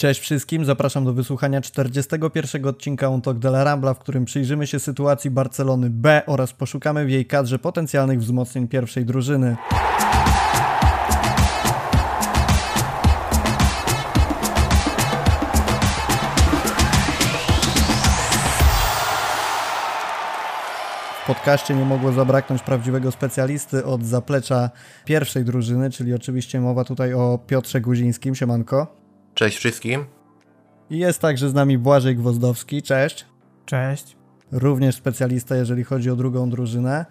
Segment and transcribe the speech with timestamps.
[0.00, 4.66] Cześć wszystkim, zapraszam do wysłuchania 41 odcinka On Talk de la Rambla, w którym przyjrzymy
[4.66, 9.56] się sytuacji Barcelony B oraz poszukamy w jej kadrze potencjalnych wzmocnień pierwszej drużyny.
[21.24, 24.70] W podcaście nie mogło zabraknąć prawdziwego specjalisty od zaplecza
[25.04, 28.34] pierwszej drużyny, czyli oczywiście mowa tutaj o Piotrze Guzińskim.
[28.34, 28.99] Siemanko.
[29.34, 30.04] Cześć wszystkim.
[30.90, 32.82] I jest także z nami Błażej Gwozdowski.
[32.82, 33.26] Cześć.
[33.66, 34.16] Cześć.
[34.52, 37.06] Również specjalista, jeżeli chodzi o drugą drużynę.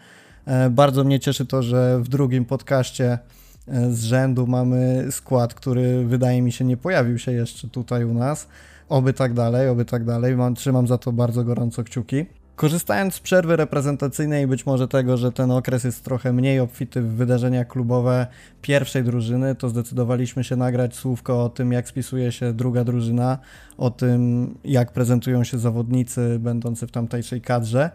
[0.46, 3.20] E, bardzo mnie cieszy to, że w drugim podcaście
[3.68, 8.14] e, z rzędu mamy skład, który wydaje mi się nie pojawił się jeszcze tutaj u
[8.14, 8.48] nas.
[8.90, 10.36] Oby tak dalej, oby tak dalej.
[10.36, 12.26] Mam, trzymam za to bardzo gorąco kciuki.
[12.60, 17.16] Korzystając z przerwy reprezentacyjnej być może tego, że ten okres jest trochę mniej obfity w
[17.16, 18.28] wydarzenia klubowe
[18.62, 23.38] pierwszej drużyny, to zdecydowaliśmy się nagrać słówko o tym, jak spisuje się druga drużyna,
[23.78, 27.92] o tym, jak prezentują się zawodnicy będący w tamtejszej kadrze.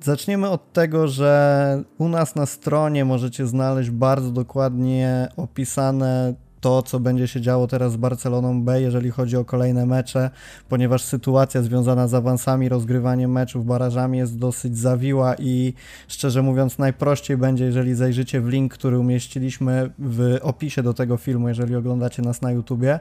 [0.00, 7.00] Zaczniemy od tego, że u nas na stronie możecie znaleźć bardzo dokładnie opisane to, co
[7.00, 10.30] będzie się działo teraz z Barceloną B, jeżeli chodzi o kolejne mecze,
[10.68, 15.74] ponieważ sytuacja związana z awansami, rozgrywaniem meczów, barażami jest dosyć zawiła i
[16.08, 21.48] szczerze mówiąc najprościej będzie, jeżeli zajrzycie w link, który umieściliśmy w opisie do tego filmu,
[21.48, 23.00] jeżeli oglądacie nas na YouTubie.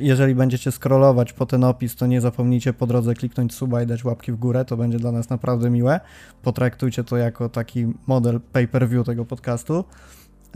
[0.00, 4.04] Jeżeli będziecie scrollować po ten opis, to nie zapomnijcie po drodze kliknąć suba i dać
[4.04, 6.00] łapki w górę, to będzie dla nas naprawdę miłe.
[6.42, 9.84] Potraktujcie to jako taki model pay-per-view tego podcastu.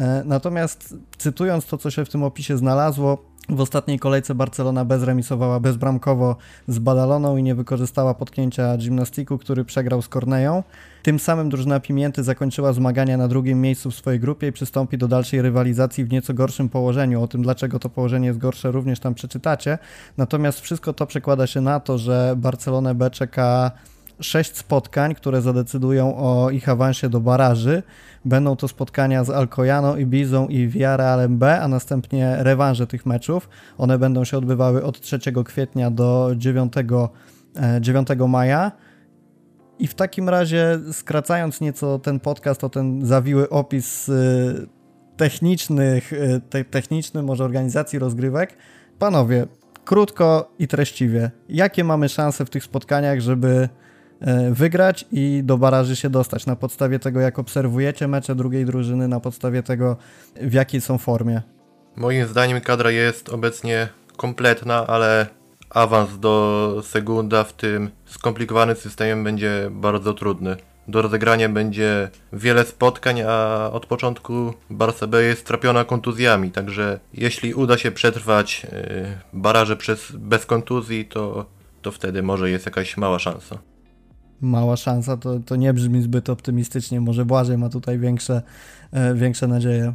[0.01, 5.61] E, natomiast cytując to, co się w tym opisie znalazło, w ostatniej kolejce Barcelona bezremisowała
[5.61, 6.37] bezbramkowo
[6.69, 10.63] z Badaloną i nie wykorzystała potknięcia gimnastiku, który przegrał z Korneją.
[11.03, 15.09] Tym samym drużyna Pimienty zakończyła zmagania na drugim miejscu w swojej grupie i przystąpi do
[15.09, 17.23] dalszej rywalizacji w nieco gorszym położeniu.
[17.23, 19.79] O tym, dlaczego to położenie jest gorsze, również tam przeczytacie.
[20.17, 23.71] Natomiast wszystko to przekłada się na to, że Barcelonę B czeka
[24.21, 27.83] sześć spotkań, które zadecydują o ich awansie do baraży.
[28.25, 33.49] Będą to spotkania z Alcoyano, Ibizą i Villarrealem B, a następnie rewanże tych meczów.
[33.79, 36.73] One będą się odbywały od 3 kwietnia do 9,
[37.81, 38.73] 9 e, maja.
[39.79, 44.13] I w takim razie, skracając nieco ten podcast o ten zawiły opis e,
[45.17, 48.57] technicznych, e, te, techniczny może organizacji rozgrywek,
[48.99, 49.47] panowie,
[49.85, 53.69] krótko i treściwie, jakie mamy szanse w tych spotkaniach, żeby
[54.51, 56.47] wygrać i do baraży się dostać.
[56.47, 59.97] Na podstawie tego, jak obserwujecie mecze drugiej drużyny, na podstawie tego,
[60.41, 61.43] w jakiej są formie.
[61.97, 65.27] Moim zdaniem kadra jest obecnie kompletna, ale
[65.71, 70.57] awans do Segunda w tym skomplikowanym systemie będzie bardzo trudny.
[70.89, 77.55] Do rozegrania będzie wiele spotkań, a od początku Barca B jest trapiona kontuzjami, także jeśli
[77.55, 81.47] uda się przetrwać e, baraże przez, bez kontuzji, to,
[81.83, 83.59] to wtedy może jest jakaś mała szansa
[84.41, 87.01] mała szansa, to, to nie brzmi zbyt optymistycznie.
[87.01, 88.43] Może Błażej ma tutaj większe,
[88.93, 89.95] e, większe nadzieje.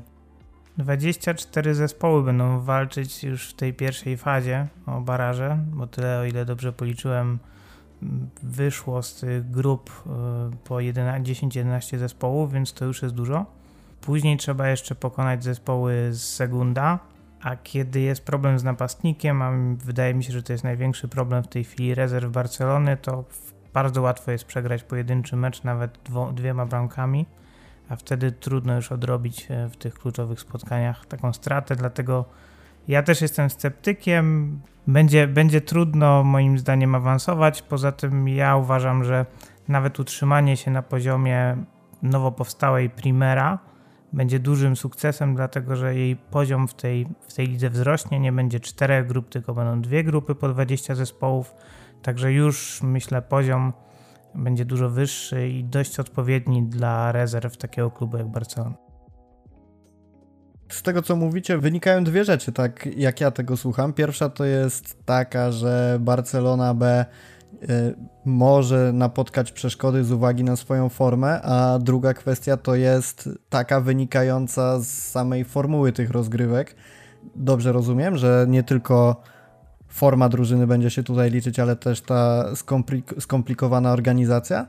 [0.78, 6.46] 24 zespoły będą walczyć już w tej pierwszej fazie o baraże, bo tyle, o ile
[6.46, 7.40] dobrze policzyłem,
[8.44, 13.46] wyszło z tych grup e, po 10-11 zespołów, więc to już jest dużo.
[14.02, 17.00] Później trzeba jeszcze pokonać zespoły z Segunda,
[17.42, 21.44] a kiedy jest problem z napastnikiem, a wydaje mi się, że to jest największy problem
[21.44, 26.32] w tej chwili rezerw Barcelony, to w bardzo łatwo jest przegrać pojedynczy mecz nawet dwo,
[26.32, 27.26] dwiema bramkami,
[27.90, 32.26] a wtedy trudno już odrobić e, w tych kluczowych spotkaniach taką stratę, dlatego
[32.88, 34.60] ja też jestem sceptykiem.
[34.88, 37.62] Będzie, będzie trudno moim zdaniem awansować.
[37.62, 39.26] Poza tym ja uważam, że
[39.68, 41.58] nawet utrzymanie się na poziomie
[42.04, 43.60] nowo powstałej Primera
[44.14, 48.20] będzie dużym sukcesem, dlatego że jej poziom w tej, w tej lidze wzrośnie.
[48.20, 51.56] Nie będzie czterech grup, tylko będą dwie grupy po 20 zespołów
[52.06, 53.74] Także już myślę poziom
[54.36, 58.76] będzie dużo wyższy i dość odpowiedni dla rezerw takiego klubu jak Barcelona.
[60.70, 63.94] Z tego co mówicie, wynikają dwie rzeczy, tak jak ja tego słucham.
[63.94, 67.06] Pierwsza to jest taka, że Barcelona B
[67.54, 67.68] y,
[68.26, 74.80] może napotkać przeszkody z uwagi na swoją formę, a druga kwestia to jest taka wynikająca
[74.80, 76.76] z samej formuły tych rozgrywek.
[77.36, 79.22] Dobrze rozumiem, że nie tylko
[79.96, 84.68] forma drużyny będzie się tutaj liczyć, ale też ta skomplik skomplikowana organizacja?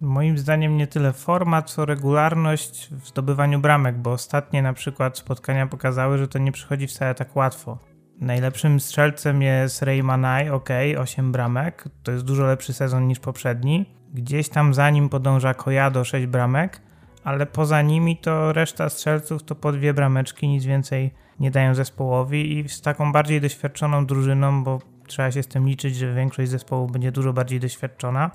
[0.00, 5.66] Moim zdaniem nie tyle forma, co regularność w zdobywaniu bramek, bo ostatnie na przykład spotkania
[5.66, 7.78] pokazały, że to nie przychodzi wcale tak łatwo.
[8.20, 10.68] Najlepszym strzelcem jest Ray Manai, ok,
[10.98, 13.86] 8 bramek, to jest dużo lepszy sezon niż poprzedni.
[14.14, 16.80] Gdzieś tam za nim podąża Kojado 6 bramek,
[17.26, 22.58] ale poza nimi to reszta strzelców to po dwie brameczki, nic więcej nie dają zespołowi
[22.58, 26.92] i z taką bardziej doświadczoną drużyną, bo trzeba się z tym liczyć, że większość zespołów
[26.92, 28.30] będzie dużo bardziej doświadczona.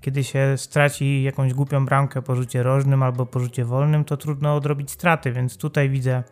[0.00, 4.54] Kiedy się straci jakąś głupią bramkę po rzucie rożnym albo po rzucie wolnym, to trudno
[4.54, 6.22] odrobić straty, więc tutaj widzę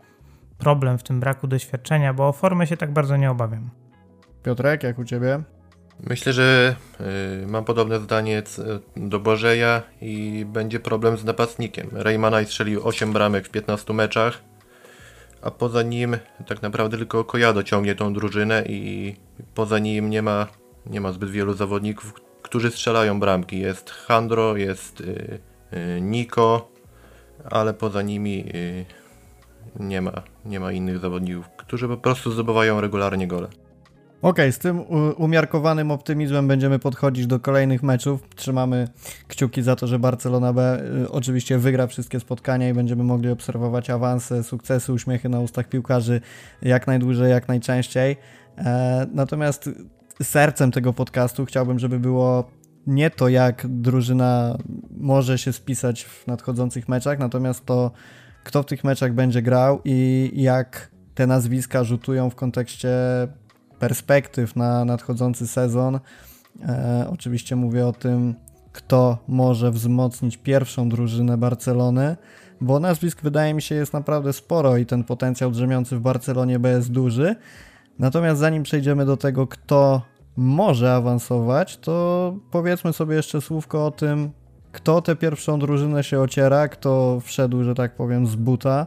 [0.58, 3.70] problem w tym braku doświadczenia, bo o formę się tak bardzo nie obawiam.
[4.43, 5.43] Piotrek, jak u ciebie?
[6.00, 6.76] Myślę, że
[7.42, 8.42] y, mam podobne zdanie
[8.96, 11.88] do Bożeja i będzie problem z napastnikiem.
[11.92, 14.42] Raymana strzelił 8 bramek w 15 meczach,
[15.42, 16.16] a poza nim
[16.46, 19.16] tak naprawdę tylko Kojado ciągnie tą drużynę i
[19.54, 20.46] poza nim nie ma,
[20.86, 23.60] nie ma zbyt wielu zawodników, którzy strzelają bramki.
[23.60, 25.38] Jest Handro, jest y,
[25.72, 26.70] y, Niko,
[27.50, 28.44] ale poza nimi
[29.80, 33.48] nie, ma, nie ma innych zawodników, którzy po prostu zdobywają regularnie gole.
[34.23, 34.81] Okej, okay, z tym
[35.17, 38.29] umiarkowanym optymizmem będziemy podchodzić do kolejnych meczów.
[38.37, 38.88] Trzymamy
[39.29, 43.91] kciuki za to, że Barcelona B y, oczywiście wygra wszystkie spotkania i będziemy mogli obserwować
[43.91, 46.20] awanse, sukcesy, uśmiechy na ustach piłkarzy
[46.62, 48.17] jak najdłużej, jak najczęściej.
[48.59, 49.70] E, natomiast
[50.23, 52.50] sercem tego podcastu chciałbym, żeby było
[52.87, 54.59] nie to, jak drużyna
[54.91, 57.91] może się spisać w nadchodzących meczach, natomiast to,
[58.44, 62.88] kto w tych meczach będzie grał i jak te nazwiska rzutują w kontekście
[63.78, 66.00] perspektyw na nadchodzący sezon.
[66.62, 68.34] E, oczywiście mówię o tym,
[68.72, 72.16] kto może wzmocnić pierwszą drużynę Barcelony,
[72.60, 76.70] bo nazwisk wydaje mi się jest naprawdę sporo i ten potencjał drzemiący w Barcelonie B
[76.70, 77.36] jest duży.
[77.98, 80.02] Natomiast zanim przejdziemy do tego, kto
[80.36, 84.31] może awansować, to powiedzmy sobie jeszcze słówko o tym,
[84.72, 88.86] kto tę pierwszą drużynę się ociera, kto wszedł, że tak powiem, z buta.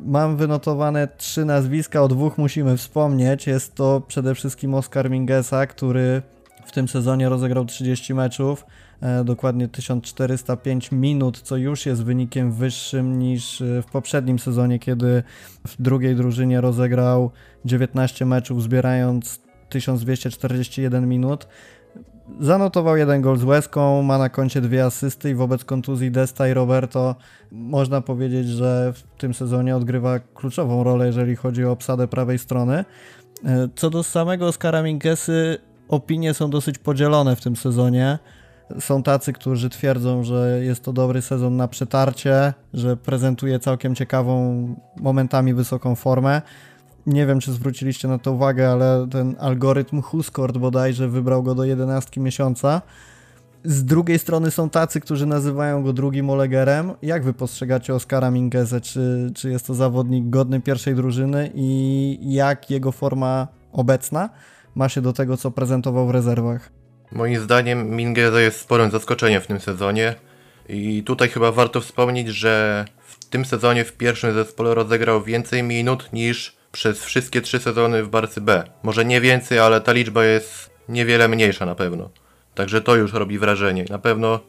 [0.00, 3.46] Mam wynotowane trzy nazwiska, o dwóch musimy wspomnieć.
[3.46, 6.22] Jest to przede wszystkim Oscar Mingesa, który
[6.66, 8.66] w tym sezonie rozegrał 30 meczów,
[9.00, 15.22] e, dokładnie 1405 minut, co już jest wynikiem wyższym niż e, w poprzednim sezonie, kiedy
[15.66, 17.30] w drugiej drużynie rozegrał
[17.64, 21.48] 19 meczów, zbierając 1241 minut.
[22.40, 26.54] Zanotował jeden gol z łezką, ma na koncie dwie asysty i wobec kontuzji Desta i
[26.54, 27.14] Roberto
[27.52, 32.84] można powiedzieć, że w tym sezonie odgrywa kluczową rolę, jeżeli chodzi o obsadę prawej strony.
[33.44, 35.58] E, co do samego Oskara Minkesy,
[35.88, 38.18] opinie są dosyć podzielone w tym sezonie.
[38.80, 44.68] Są tacy, którzy twierdzą, że jest to dobry sezon na przetarcie, że prezentuje całkiem ciekawą,
[44.96, 46.42] momentami wysoką formę
[47.06, 51.64] nie wiem, czy zwróciliście na to uwagę, ale ten algorytm Huskort bodajże wybrał go do
[51.64, 52.82] 11 miesiąca.
[53.64, 56.92] Z drugiej strony są tacy, którzy nazywają go drugim Olegerem.
[57.02, 58.80] Jak wy postrzegacie Oskara Mingezę?
[58.80, 64.30] Czy, czy jest to zawodnik godny pierwszej drużyny i jak jego forma obecna
[64.74, 66.70] ma się do tego, co prezentował w rezerwach?
[67.12, 70.14] Moim zdaniem Mingeza jest sporym zaskoczeniem w tym sezonie
[70.68, 76.12] i tutaj chyba warto wspomnieć, że w tym sezonie w pierwszym zespole rozegrał więcej minut
[76.12, 78.64] niż przez wszystkie trzy sezony w Barcy B.
[78.82, 82.10] Może nie więcej, ale ta liczba jest niewiele mniejsza na pewno.
[82.54, 83.84] Także to już robi wrażenie.
[83.90, 84.40] Na pewno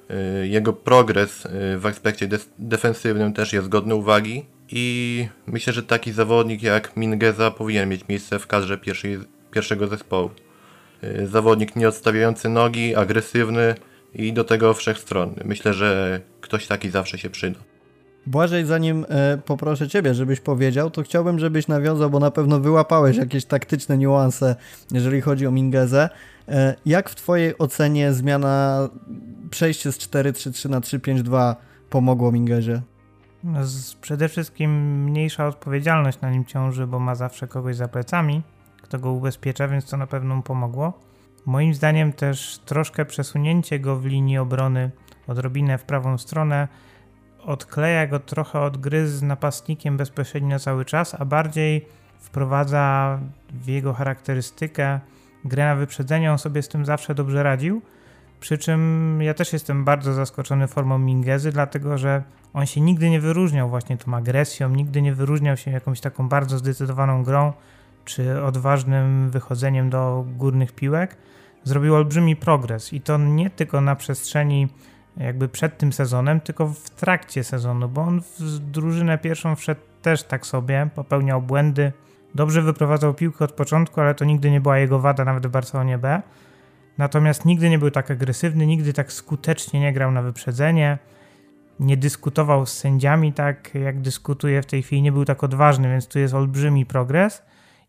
[0.42, 5.84] y, jego progres y, w aspekcie de defensywnym też jest godny uwagi i myślę, że
[5.84, 9.20] taki zawodnik jak Mingeza powinien mieć miejsce w kadrze pierwszej,
[9.52, 10.30] pierwszego zespołu.
[11.04, 13.76] Y, zawodnik nieodstawiający nogi, agresywny
[14.14, 15.42] i do tego wszechstronny.
[15.46, 17.60] Myślę, że ktoś taki zawsze się przyda.
[18.28, 23.18] Błażej, zanim e, poproszę Ciebie, żebyś powiedział, to chciałbym, żebyś nawiązał, bo na pewno wyłapałeś
[23.18, 24.56] jakieś taktyczne niuanse,
[24.92, 26.10] jeżeli chodzi o Mingezę.
[26.48, 28.80] E, jak w Twojej ocenie zmiana,
[29.50, 31.56] przejście z 4-3-3 na 3-5-2
[31.90, 32.82] pomogło Mingezie?
[33.44, 33.60] No,
[34.02, 38.42] przede wszystkim mniejsza odpowiedzialność na nim ciąży, bo ma zawsze kogoś za plecami,
[38.82, 40.94] kto go ubezpiecza, więc to na pewno mu pomogło.
[41.46, 44.92] Moim zdaniem też troszkę przesunięcie go w linii obrony
[45.28, 46.68] odrobinę w prawą stronę
[47.48, 51.86] odkleja go trochę od gry z napastnikiem bezpośrednio cały czas, a bardziej
[52.20, 55.00] wprowadza w jego charakterystykę
[55.46, 56.32] grę na wyprzedzenie.
[56.32, 57.82] On sobie z tym zawsze dobrze radził.
[58.40, 62.24] Przy czym ja też jestem bardzo zaskoczony formą Mingezy, dlatego że
[62.54, 66.58] on się nigdy nie wyróżniał właśnie tą agresją, nigdy nie wyróżniał się jakąś taką bardzo
[66.58, 67.54] zdecydowaną grą
[68.06, 71.18] czy odważnym wychodzeniem do górnych piłek.
[71.64, 74.68] Zrobił olbrzymi progres i to nie tylko na przestrzeni
[75.20, 80.24] jakby przed tym sezonem, tylko w trakcie sezonu, bo on w drużynę pierwszą wszedł też
[80.24, 81.92] tak sobie, popełniał błędy,
[82.36, 85.98] dobrze wyprowadzał piłkę od początku, ale to nigdy nie była jego wada, nawet w Barcelonie
[85.98, 86.22] B.
[86.98, 90.98] Natomiast nigdy nie był tak agresywny, nigdy tak skutecznie nie grał na wyprzedzenie,
[91.80, 96.08] nie dyskutował z sędziami tak, jak dyskutuje w tej chwili, nie był tak odważny, więc
[96.08, 97.44] tu jest olbrzymi progres.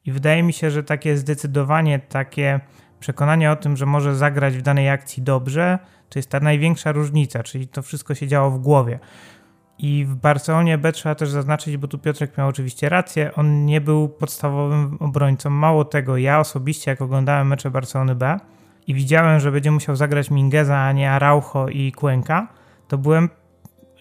[0.04, 2.60] I wydaje mi się, że takie zdecydowanie, takie
[3.00, 5.78] przekonanie o tym, że może zagrać w danej akcji dobrze,
[6.08, 8.98] to jest ta największa różnica, czyli to wszystko się działo w głowie.
[9.78, 13.80] I w Barcelonie B trzeba też zaznaczyć, bo tu Piotrek miał oczywiście rację, on nie
[13.80, 15.50] był podstawowym obrońcą.
[15.50, 18.36] Mało tego, ja osobiście jak oglądałem mecze Barcelony B
[18.86, 22.48] i widziałem, że będzie musiał zagrać Mingeza, a nie Araujo i Cuenca,
[22.88, 23.28] to byłem,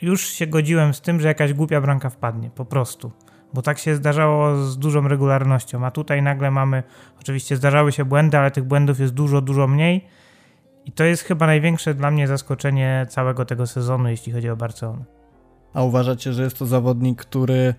[0.01, 3.11] już się godziłem z tym, że jakaś głupia bramka wpadnie, po prostu.
[3.53, 6.83] Bo tak się zdarzało z dużą regularnością, a tutaj nagle mamy,
[7.21, 10.05] oczywiście zdarzały się błędy, ale tych błędów jest dużo, dużo mniej.
[10.85, 15.03] I to jest chyba największe dla mnie zaskoczenie całego tego sezonu, jeśli chodzi o Barcelonę.
[15.73, 17.73] A uważacie, że jest to zawodnik, który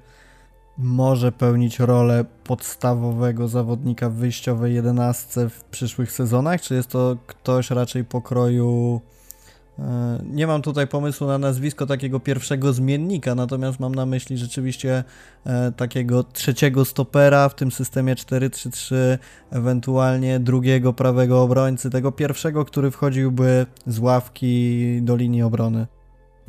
[0.79, 6.61] może pełnić rolę podstawowego zawodnika w wyjściowej jedenastce w przyszłych sezonach?
[6.61, 9.01] Czy jest to ktoś raczej pokroju.
[9.79, 15.05] E, nie mam tutaj pomysłu na nazwisko takiego pierwszego zmiennika, natomiast mam na myśli rzeczywiście
[15.47, 18.95] e, takiego trzeciego stopera w tym systemie 4-3-3,
[19.51, 25.87] ewentualnie drugiego prawego obrońcy, tego pierwszego, który wchodziłby z ławki do linii obrony.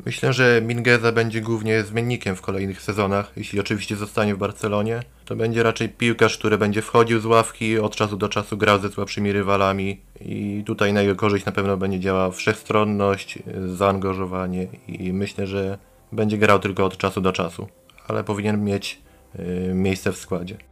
[0.06, 5.02] Myślę, że Mingeza będzie głównie zmiennikiem w kolejnych sezonach, jeśli oczywiście zostanie w Barcelonie.
[5.24, 8.90] To będzie raczej piłkarz, który będzie wchodził z ławki, od czasu do czasu grał ze
[8.90, 15.46] słabszymi rywalami i tutaj na jego korzyść na pewno będzie działała wszechstronność, zaangażowanie i myślę,
[15.46, 15.78] że
[16.12, 17.68] będzie grał tylko od czasu do czasu,
[18.08, 19.02] ale powinien mieć
[19.38, 20.69] y, miejsce w składzie.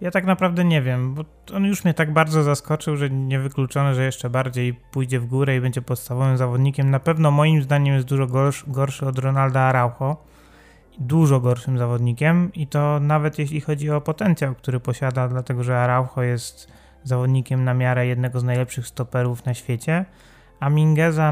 [0.00, 1.24] Ja tak naprawdę nie wiem, bo
[1.54, 5.60] on już mnie tak bardzo zaskoczył, że niewykluczone, że jeszcze bardziej pójdzie w górę i
[5.60, 6.90] będzie podstawowym zawodnikiem.
[6.90, 10.16] Na pewno moim zdaniem jest dużo gorszy, gorszy od Ronalda Araujo.
[10.98, 16.22] Dużo gorszym zawodnikiem i to nawet jeśli chodzi o potencjał, który posiada, dlatego że Araujo
[16.22, 16.72] jest
[17.04, 20.04] zawodnikiem na miarę jednego z najlepszych stoperów na świecie
[20.60, 20.70] a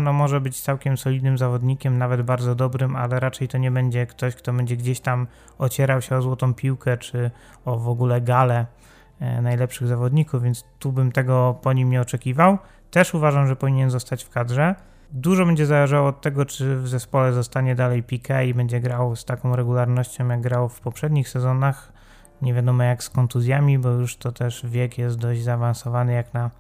[0.00, 4.34] no, może być całkiem solidnym zawodnikiem, nawet bardzo dobrym, ale raczej to nie będzie ktoś,
[4.34, 5.26] kto będzie gdzieś tam
[5.58, 7.30] ocierał się o złotą piłkę, czy
[7.64, 8.66] o w ogóle galę
[9.20, 12.58] e, najlepszych zawodników, więc tu bym tego po nim nie oczekiwał.
[12.90, 14.74] Też uważam, że powinien zostać w kadrze.
[15.12, 19.24] Dużo będzie zależało od tego, czy w zespole zostanie dalej Piqué i będzie grał z
[19.24, 21.92] taką regularnością, jak grał w poprzednich sezonach.
[22.42, 26.50] Nie wiadomo jak z kontuzjami, bo już to też wiek jest dość zaawansowany jak na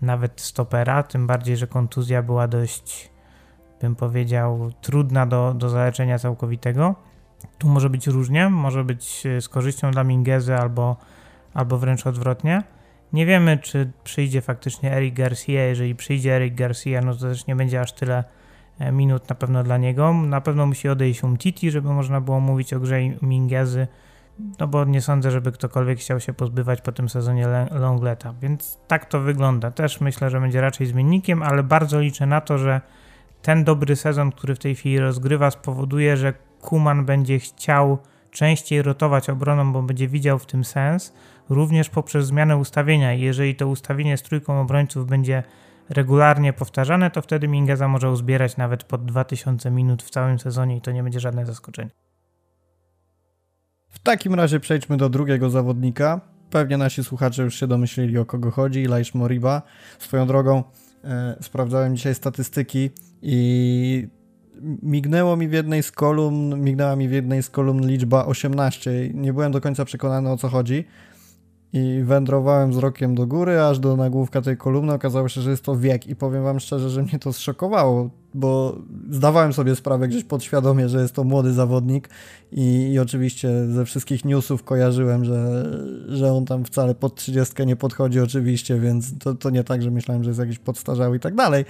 [0.00, 3.10] nawet stopera, tym bardziej, że kontuzja była dość,
[3.80, 6.94] bym powiedział, trudna do, do zaleczenia całkowitego.
[7.58, 10.96] Tu może być różnie, może być e, z korzyścią dla Mingezy albo,
[11.54, 12.62] albo wręcz odwrotnie.
[13.12, 15.62] Nie wiemy, czy przyjdzie faktycznie Eric Garcia.
[15.62, 18.24] Jeżeli przyjdzie Eric Garcia, no to też nie będzie aż tyle
[18.78, 20.12] e, minut na pewno dla niego.
[20.12, 23.86] Na pewno musi odejść Umtiti, żeby można było mówić o grze Mingezy
[24.58, 29.06] no bo nie sądzę, żeby ktokolwiek chciał się pozbywać po tym sezonie Longleta, więc tak
[29.06, 29.70] to wygląda.
[29.70, 32.80] Też myślę, że będzie raczej zmiennikiem, ale bardzo liczę na to, że
[33.42, 37.98] ten dobry sezon, który w tej chwili rozgrywa, spowoduje, że Kuman będzie chciał
[38.30, 41.12] częściej rotować obroną, bo będzie widział w tym sens,
[41.48, 43.12] również poprzez zmianę ustawienia.
[43.12, 45.42] Jeżeli to ustawienie z trójką obrońców będzie
[45.88, 50.80] regularnie powtarzane, to wtedy Mingeza może uzbierać nawet pod 2000 minut w całym sezonie i
[50.80, 51.90] to nie będzie żadne zaskoczenie.
[53.96, 56.20] W takim razie przejdźmy do drugiego zawodnika.
[56.50, 58.84] Pewnie nasi słuchacze już się domyślili o kogo chodzi.
[58.84, 59.62] Laish Moriba.
[59.98, 60.64] Swoją drogą
[61.04, 62.90] e, sprawdzałem dzisiaj statystyki
[63.22, 64.08] i
[64.82, 69.10] mignęło mi w jednej z kolumn, mignęła mi w jednej z kolumn liczba 18.
[69.14, 70.84] Nie byłem do końca przekonany o co chodzi
[71.72, 75.76] i wędrowałem wzrokiem do góry, aż do nagłówka tej kolumny okazało się, że jest to
[75.76, 78.78] wiek i powiem wam szczerze, że mnie to zszokowało, bo
[79.10, 82.08] zdawałem sobie sprawę gdzieś podświadomie, że jest to młody zawodnik
[82.52, 85.66] i, i oczywiście ze wszystkich newsów kojarzyłem, że,
[86.08, 89.90] że on tam wcale pod 30 nie podchodzi oczywiście, więc to, to nie tak, że
[89.90, 91.64] myślałem, że jest jakiś podstarzały i tak dalej.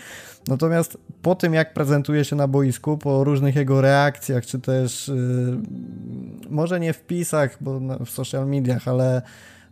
[0.48, 5.58] Natomiast po tym, jak prezentuje się na boisku, po różnych jego reakcjach, czy też yy,
[6.50, 9.22] może nie w pisach, bo w social mediach, ale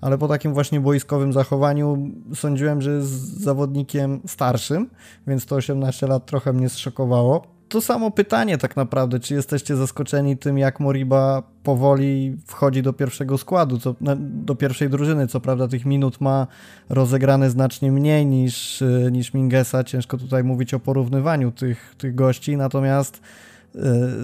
[0.05, 4.91] ale po takim właśnie boiskowym zachowaniu sądziłem, że jest zawodnikiem starszym,
[5.27, 7.47] więc to 18 lat trochę mnie zszokowało.
[7.69, 13.39] To samo pytanie tak naprawdę, czy jesteście zaskoczeni tym, jak Moriba powoli wchodzi do pierwszego
[13.39, 16.47] składu, co, do pierwszej drużyny, co prawda tych minut ma
[16.89, 23.21] rozegrane znacznie mniej niż, niż Mingesa, ciężko tutaj mówić o porównywaniu tych, tych gości, natomiast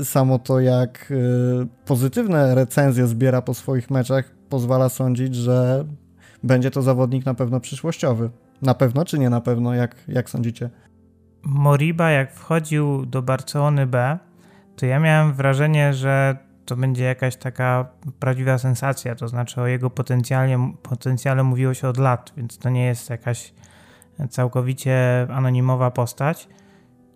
[0.00, 5.84] y, samo to, jak y, pozytywne recenzje zbiera po swoich meczach, pozwala sądzić, że
[6.42, 8.30] będzie to zawodnik na pewno przyszłościowy.
[8.62, 10.70] Na pewno czy nie na pewno, jak, jak sądzicie?
[11.42, 14.18] Moriba, jak wchodził do Barcelony B,
[14.76, 17.88] to ja miałem wrażenie, że to będzie jakaś taka
[18.18, 19.14] prawdziwa sensacja.
[19.14, 23.52] To znaczy, o jego potencjale, potencjale mówiło się od lat, więc to nie jest jakaś
[24.28, 26.48] całkowicie anonimowa postać.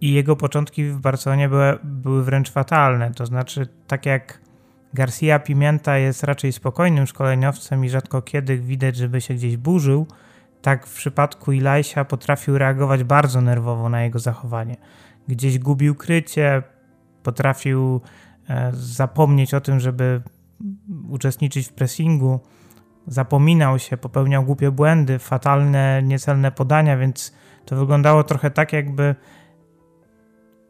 [0.00, 3.10] I jego początki w Barcelonie były, były wręcz fatalne.
[3.10, 4.40] To znaczy, tak jak
[4.94, 10.06] Garcia Pimienta jest raczej spokojnym szkoleniowcem i rzadko kiedy widać, żeby się gdzieś burzył,
[10.62, 14.76] tak w przypadku Ilajsia potrafił reagować bardzo nerwowo na jego zachowanie.
[15.28, 16.62] Gdzieś gubił krycie,
[17.22, 18.00] potrafił
[18.48, 20.22] e, zapomnieć o tym, żeby
[21.08, 22.40] uczestniczyć w pressingu,
[23.06, 27.34] zapominał się, popełniał głupie błędy, fatalne, niecelne podania, więc
[27.64, 29.14] to wyglądało trochę tak, jakby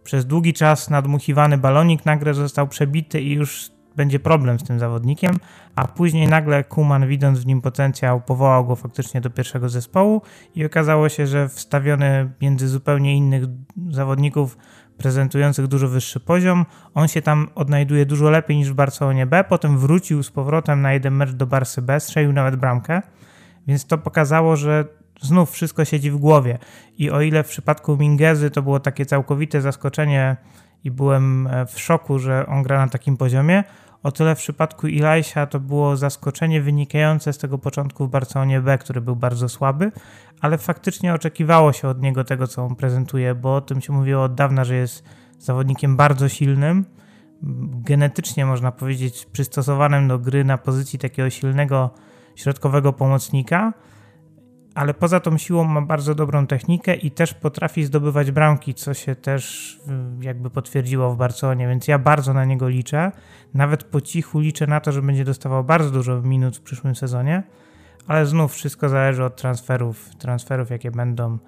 [0.04, 5.36] przez długi czas nadmuchiwany balonik nagle został przebity i już będzie problem z tym zawodnikiem,
[5.76, 10.22] a później nagle Kuman, widząc w nim potencjał, powołał go faktycznie do pierwszego zespołu
[10.54, 13.44] i okazało się, że wstawiony między zupełnie innych
[13.90, 14.58] zawodników
[14.98, 19.78] prezentujących dużo wyższy poziom, on się tam odnajduje dużo lepiej niż w Barcelonie B, potem
[19.78, 23.02] wrócił z powrotem na jeden mecz do Barsy B, strzelił nawet bramkę,
[23.66, 24.84] więc to pokazało, że
[25.20, 26.58] znów wszystko siedzi w głowie.
[26.98, 30.36] I o ile w przypadku Mingezy to było takie całkowite zaskoczenie
[30.84, 33.64] i byłem e, w szoku, że on gra na takim poziomie,
[34.04, 38.78] o tyle w przypadku Ilajsia to było zaskoczenie wynikające z tego początku w Barcelonie B,
[38.78, 39.92] który był bardzo słaby,
[40.40, 44.22] ale faktycznie oczekiwało się od niego tego, co on prezentuje, bo o tym się mówiło
[44.22, 45.04] od dawna, że jest
[45.38, 46.84] zawodnikiem bardzo silnym,
[47.84, 51.90] genetycznie można powiedzieć przystosowanym do gry na pozycji takiego silnego
[52.34, 53.72] środkowego pomocnika
[54.74, 59.14] ale poza tą siłą ma bardzo dobrą technikę i też potrafi zdobywać bramki, co się
[59.14, 59.74] też
[60.20, 63.12] y, jakby potwierdziło w Barcelonie, więc ja bardzo na niego liczę.
[63.54, 67.42] Nawet po cichu liczę na to, że będzie dostawał bardzo dużo minut w przyszłym sezonie,
[68.06, 71.38] ale znów wszystko zależy od transferów, transferów jakie będą,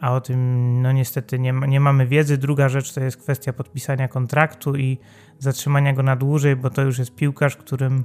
[0.00, 2.38] a o tym no niestety nie, nie mamy wiedzy.
[2.38, 4.98] Druga rzecz to jest kwestia podpisania kontraktu i
[5.38, 8.04] zatrzymania go na dłużej, bo to już jest piłkarz, którym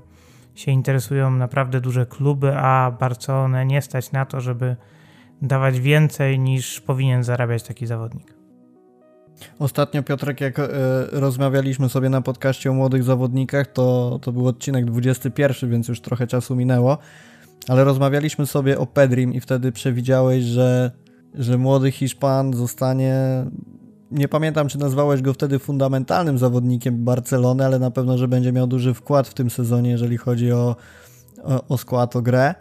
[0.55, 4.75] się interesują naprawdę duże kluby, a Barcelonę nie stać na to, żeby
[5.41, 8.33] dawać więcej niż powinien zarabiać taki zawodnik.
[9.60, 10.67] Ostatnio, Piotrek, jak e,
[11.12, 16.27] rozmawialiśmy sobie na podcaście o młodych zawodnikach, to, to był odcinek 21, więc już trochę
[16.27, 16.98] czasu minęło,
[17.67, 20.91] ale rozmawialiśmy sobie o Pedrim i wtedy przewidziałeś, że,
[21.33, 23.15] że młody Hiszpan zostanie
[24.13, 28.67] nie pamiętam, czy nazwałeś go wtedy fundamentalnym zawodnikiem Barcelony, ale na pewno, że będzie miał
[28.67, 30.75] duży wkład w tym sezonie, jeżeli chodzi o,
[31.43, 32.55] o, o skład, o grę.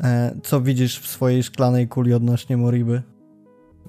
[0.00, 3.02] E, co widzisz w swojej szklanej kuli odnośnie Moriby?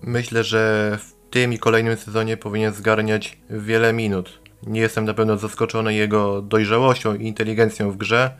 [0.01, 4.39] Myślę, że w tym i kolejnym sezonie powinien zgarniać wiele minut.
[4.67, 8.32] Nie jestem na pewno zaskoczony jego dojrzałością i inteligencją w grze,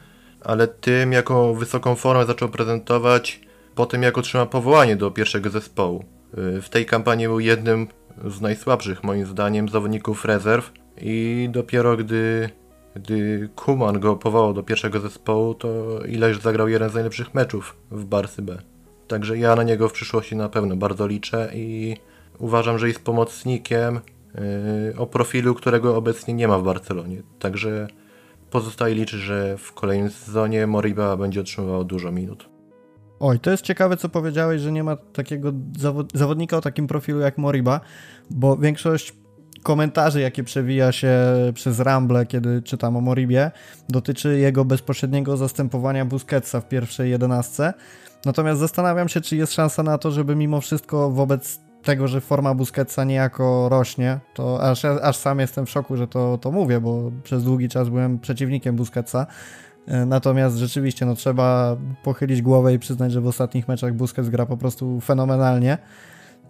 [0.42, 3.42] ale tym, jaką wysoką formę zaczął prezentować
[3.76, 6.04] po tym, jak otrzymał powołanie do pierwszego zespołu.
[6.34, 7.88] W tej kampanii był jednym
[8.26, 12.50] z najsłabszych moim zdaniem zawodników rezerw i dopiero gdy,
[12.96, 18.06] gdy Kuman go powołał do pierwszego zespołu, to ileś zagrał jeden z najlepszych meczów w
[18.06, 18.62] Barsy B.
[19.08, 21.98] Także ja na niego w przyszłości na pewno bardzo liczę i
[22.40, 24.00] uważam, że jest pomocnikiem
[24.36, 24.42] yy,
[24.98, 27.22] o profilu, którego obecnie nie ma w Barcelonie.
[27.40, 27.88] Także
[28.52, 32.50] pozostaje liczyć, że w kolejnym sezonie Moriba będzie otrzymywał dużo minut.
[33.20, 37.20] Oj, to jest ciekawe, co powiedziałeś, że nie ma takiego zawod zawodnika o takim profilu
[37.20, 37.80] jak Moriba,
[38.30, 39.14] bo większość
[39.64, 41.12] komentarzy, jakie przewija się
[41.54, 43.52] przez Ramble, kiedy czytam o Moribie,
[43.90, 47.74] dotyczy jego bezpośredniego zastępowania Busquetsa w pierwszej jedenastce.
[48.26, 52.54] Natomiast zastanawiam się, czy jest szansa na to, żeby mimo wszystko wobec tego, że forma
[52.54, 57.12] Busquetsa niejako rośnie, to aż, aż sam jestem w szoku, że to, to mówię, bo
[57.24, 59.28] przez długi czas byłem przeciwnikiem Busquetsa,
[60.06, 64.58] natomiast rzeczywiście no, trzeba pochylić głowę i przyznać, że w ostatnich meczach Busquets gra po
[64.58, 65.78] prostu fenomenalnie.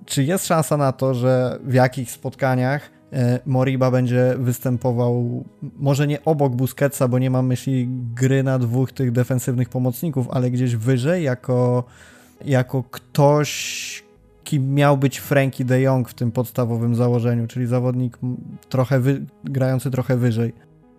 [0.05, 6.25] Czy jest szansa na to, że w jakich spotkaniach e, Moriba będzie występował, może nie
[6.25, 11.23] obok Busquetsa, bo nie mam myśli gry na dwóch tych defensywnych pomocników, ale gdzieś wyżej,
[11.23, 11.83] jako,
[12.45, 14.03] jako ktoś,
[14.43, 18.17] kim miał być Frankie de Jong w tym podstawowym założeniu, czyli zawodnik
[18.69, 20.53] trochę wy, grający trochę wyżej.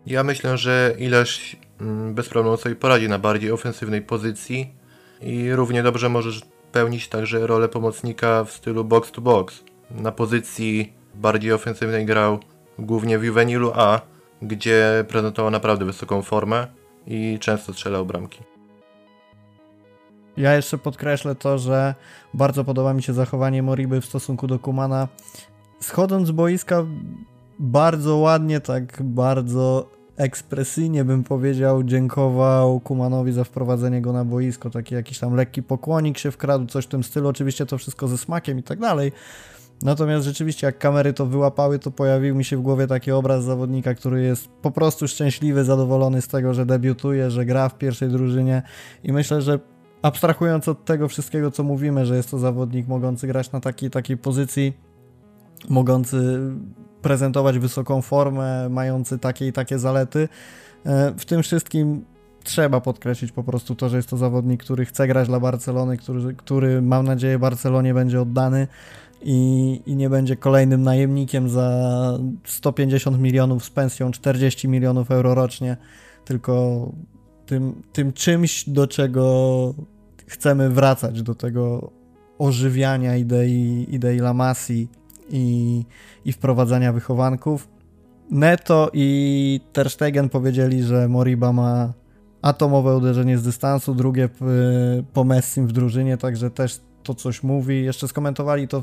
[0.07, 1.70] Ja myślę, że ileś Mm,
[2.13, 4.75] bez problemu sobie poradzi na bardziej ofensywnej pozycji
[5.21, 9.65] i równie dobrze możesz pełnić także rolę pomocnika w stylu box to box.
[9.91, 12.39] Na pozycji bardziej ofensywnej grał
[12.79, 14.01] głównie w Juvenilu A,
[14.43, 16.67] gdzie prezentował naprawdę wysoką formę
[17.07, 18.41] i często strzelał bramki.
[20.37, 21.95] Ja jeszcze podkreślę to, że
[22.35, 25.09] bardzo podoba mi się zachowanie Moriby w stosunku do Kumana.
[25.81, 26.85] Schodząc z boiska
[27.59, 29.89] bardzo ładnie, tak bardzo
[30.21, 36.19] ekspresyjnie bym powiedział, dziękował Kumanowi za wprowadzenie go na boisko, taki jakiś tam lekki pokłonik
[36.19, 39.13] się wkradł, coś w tym stylu, oczywiście to wszystko ze smakiem i tak dalej.
[39.83, 43.95] Natomiast rzeczywiście, jak kamery to wyłapały, to pojawił mi się w głowie taki obraz zawodnika,
[43.95, 48.63] który jest po prostu szczęśliwy, zadowolony z tego, że debiutuje, że gra w pierwszej drużynie.
[49.05, 49.59] I myślę, że
[50.03, 54.17] abstrahując od tego wszystkiego, co mówimy, że jest to zawodnik mogący grać na takiej, takiej
[54.17, 54.73] pozycji,
[55.69, 56.41] mogący
[57.03, 60.29] prezentować wysoką formę, mający takie i takie zalety.
[60.87, 62.05] E, w tym wszystkim
[62.45, 66.35] trzeba podkreślić po prostu to, że jest to zawodnik, który chce grać dla Barcelony, który,
[66.35, 68.67] który mam nadzieję Barcelonie będzie oddany
[69.23, 75.77] i, i nie będzie kolejnym najemnikiem za 150 milionów z pensją 40 milionów euro rocznie,
[76.25, 76.87] tylko
[77.47, 79.75] tym, tym czymś, do czego
[80.27, 81.91] chcemy wracać, do tego
[82.39, 84.89] ożywiania idei, idei Lamassi
[85.31, 85.85] i,
[86.25, 87.69] i wprowadzania wychowanków.
[88.31, 91.93] Neto i Ter Stegen powiedzieli, że Moriba ma
[92.43, 94.29] atomowe uderzenie z dystansu, drugie
[95.13, 97.85] po Messim w drużynie, także też to coś mówi.
[97.85, 98.83] Jeszcze skomentowali to,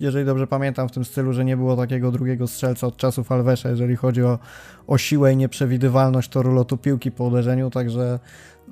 [0.00, 3.68] jeżeli dobrze pamiętam, w tym stylu, że nie było takiego drugiego strzelca od czasów Alvesa,
[3.68, 4.38] jeżeli chodzi o,
[4.86, 8.18] o siłę i nieprzewidywalność toru lotu piłki po uderzeniu, także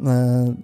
[0.07, 0.55] e,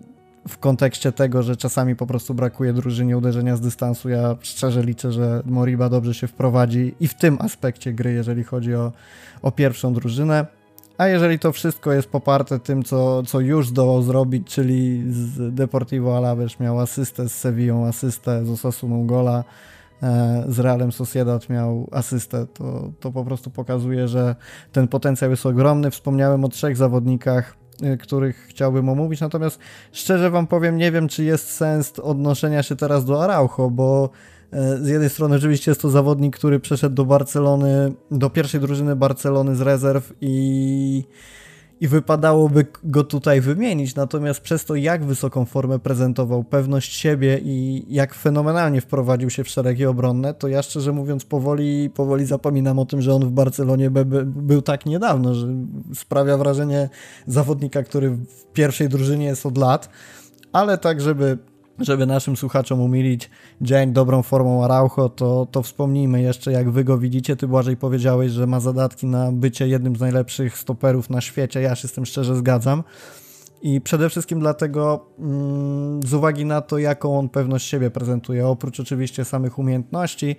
[0.48, 5.12] w kontekście tego, że czasami po prostu brakuje drużynie uderzenia z dystansu, ja szczerze liczę,
[5.12, 8.92] że Moriba dobrze się wprowadzi i w tym aspekcie gry, jeżeli chodzi o,
[9.42, 10.46] o pierwszą drużynę.
[10.98, 16.16] A jeżeli to wszystko jest poparte tym, co, co już zdołał zrobić, czyli z Deportivo
[16.16, 19.44] Alaves miał asystę, z Sevillą asystę, z Osasuną gola,
[20.02, 24.36] e, z Realem Sociedad miał asystę, to, to po prostu pokazuje, że
[24.72, 25.90] ten potencjał jest ogromny.
[25.90, 27.56] Wspomniałem o trzech zawodnikach,
[28.00, 29.58] których chciałbym omówić, natomiast
[29.92, 34.10] szczerze wam powiem, nie wiem, czy jest sens odnoszenia się teraz do Araujo, bo
[34.52, 38.96] E, z jednej strony oczywiście jest to zawodnik, który przeszedł do Barcelony, do pierwszej drużyny
[38.96, 41.04] Barcelony z rezerw i,
[41.80, 47.84] i wypadałoby go tutaj wymienić, natomiast przez to jak wysoką formę prezentował, pewność siebie i
[47.88, 52.86] jak fenomenalnie wprowadził się w szeregi obronne, to ja szczerze mówiąc powoli, powoli zapominam o
[52.86, 55.46] tym, że on w Barcelonie by, by, był tak niedawno, że
[55.94, 56.88] sprawia wrażenie
[57.26, 59.88] zawodnika, który w pierwszej drużynie jest od lat,
[60.52, 61.38] ale tak, żeby
[61.80, 66.98] żeby naszym słuchaczom umilić dzień dobrą formą Araujo, to, to wspomnijmy jeszcze, jak wy go
[66.98, 67.36] widzicie.
[67.36, 71.60] Ty, Błażej, powiedziałeś, że ma zadatki na bycie jednym z najlepszych stoperów na świecie.
[71.60, 72.84] Ja się z tym szczerze zgadzam.
[73.62, 78.80] I przede wszystkim dlatego, mm, z uwagi na to, jaką on pewność siebie prezentuje, oprócz
[78.80, 80.36] oczywiście samych umiejętności,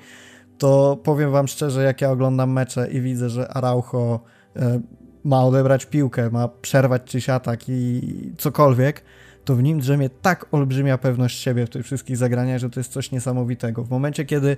[0.58, 4.20] to powiem wam szczerze, jak ja oglądam mecze i widzę, że Araujo
[4.56, 4.82] e,
[5.24, 8.02] ma odebrać piłkę, ma przerwać czyś atak i
[8.38, 9.04] cokolwiek,
[9.46, 12.92] to w nim drzemie tak olbrzymia pewność siebie w tych wszystkich zagraniach, że to jest
[12.92, 13.84] coś niesamowitego.
[13.84, 14.58] W momencie, kiedy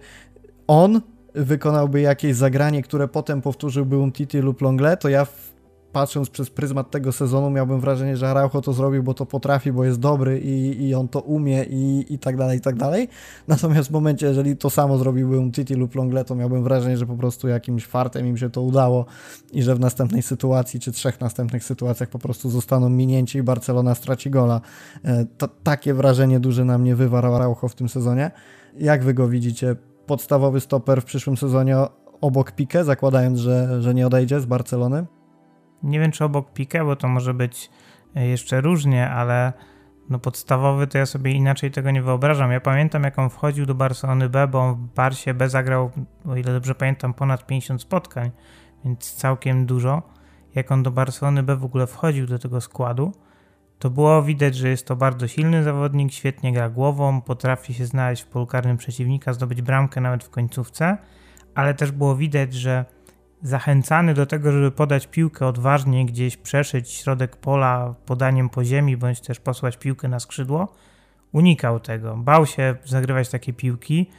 [0.68, 1.02] on
[1.36, 5.28] wykonałby jakieś zagranie, które potem powtórzyłby Umtiti lub Longle, to ja
[5.94, 9.86] patrząc przez pryzmat tego sezonu miałbym wrażenie, że Araujo to zrobił, bo to potrafi, bo
[9.86, 13.10] jest dobry i, i on to umie i, i tak dalej, i tak dalej.
[13.48, 17.16] Natomiast w momencie, jeżeli to samo zrobiłbym Titi lub Longle, to miałbym wrażenie, że po
[17.16, 19.06] prostu jakimś fartem im się to udało
[19.52, 23.96] i że w następnej sytuacji, czy trzech następnych sytuacjach po prostu zostaną minięci i Barcelona
[23.96, 24.62] straci gola.
[25.06, 28.32] E, to, takie wrażenie duże na mnie wywarł Araujo w tym sezonie.
[28.78, 29.76] Jak wy go widzicie?
[30.06, 31.78] Podstawowy stoper w przyszłym sezonie
[32.22, 35.06] obok Pique, zakładając, że, że nie odejdzie z Barcelony?
[35.84, 37.70] Nie wiem, czy obok Pique, bo to może być
[38.16, 39.54] e, jeszcze różnie, ale
[40.10, 42.52] no podstawowy to ja sobie inaczej tego nie wyobrażam.
[42.52, 45.92] Ja pamiętam, jak on wchodził do Barcelony B, bo on w Barsie B zagrał,
[46.26, 48.32] o ile dobrze pamiętam, ponad 50 spotkań,
[48.86, 50.02] więc całkiem dużo.
[50.56, 53.12] Jak on do Barcelony B w ogóle wchodził do tego składu,
[53.80, 58.24] to było widać, że jest to bardzo silny zawodnik, świetnie gra głową, potrafi się znaleźć
[58.24, 60.98] w polu karnym przeciwnika, zdobyć bramkę nawet w końcówce,
[61.56, 62.86] ale też było widać, że
[63.44, 69.22] zachęcany do tego, żeby podać piłkę odważnie gdzieś przeszyć środek pola podaniem po ziemi, bądź
[69.22, 70.74] też posłać piłkę na skrzydło,
[71.32, 72.18] unikał tego.
[72.18, 74.10] Bał się zagrywać takie piłki.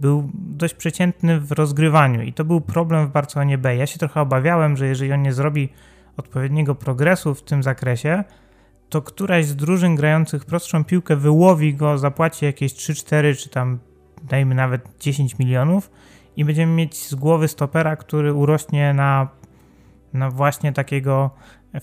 [0.00, 3.76] Był dość przeciętny w rozgrywaniu i to był problem w Barcelonie B.
[3.76, 5.68] Ja się trochę obawiałem, że jeżeli on nie zrobi
[6.16, 8.24] odpowiedniego progresu w tym zakresie,
[8.88, 13.78] to któraś z drużyn grających prostszą piłkę wyłowi go, zapłaci jakieś 3-4 czy tam
[14.22, 15.90] dajmy nawet 10 milionów
[16.38, 19.28] i będziemy mieć z głowy stopera, który urośnie na,
[20.12, 21.30] na właśnie takiego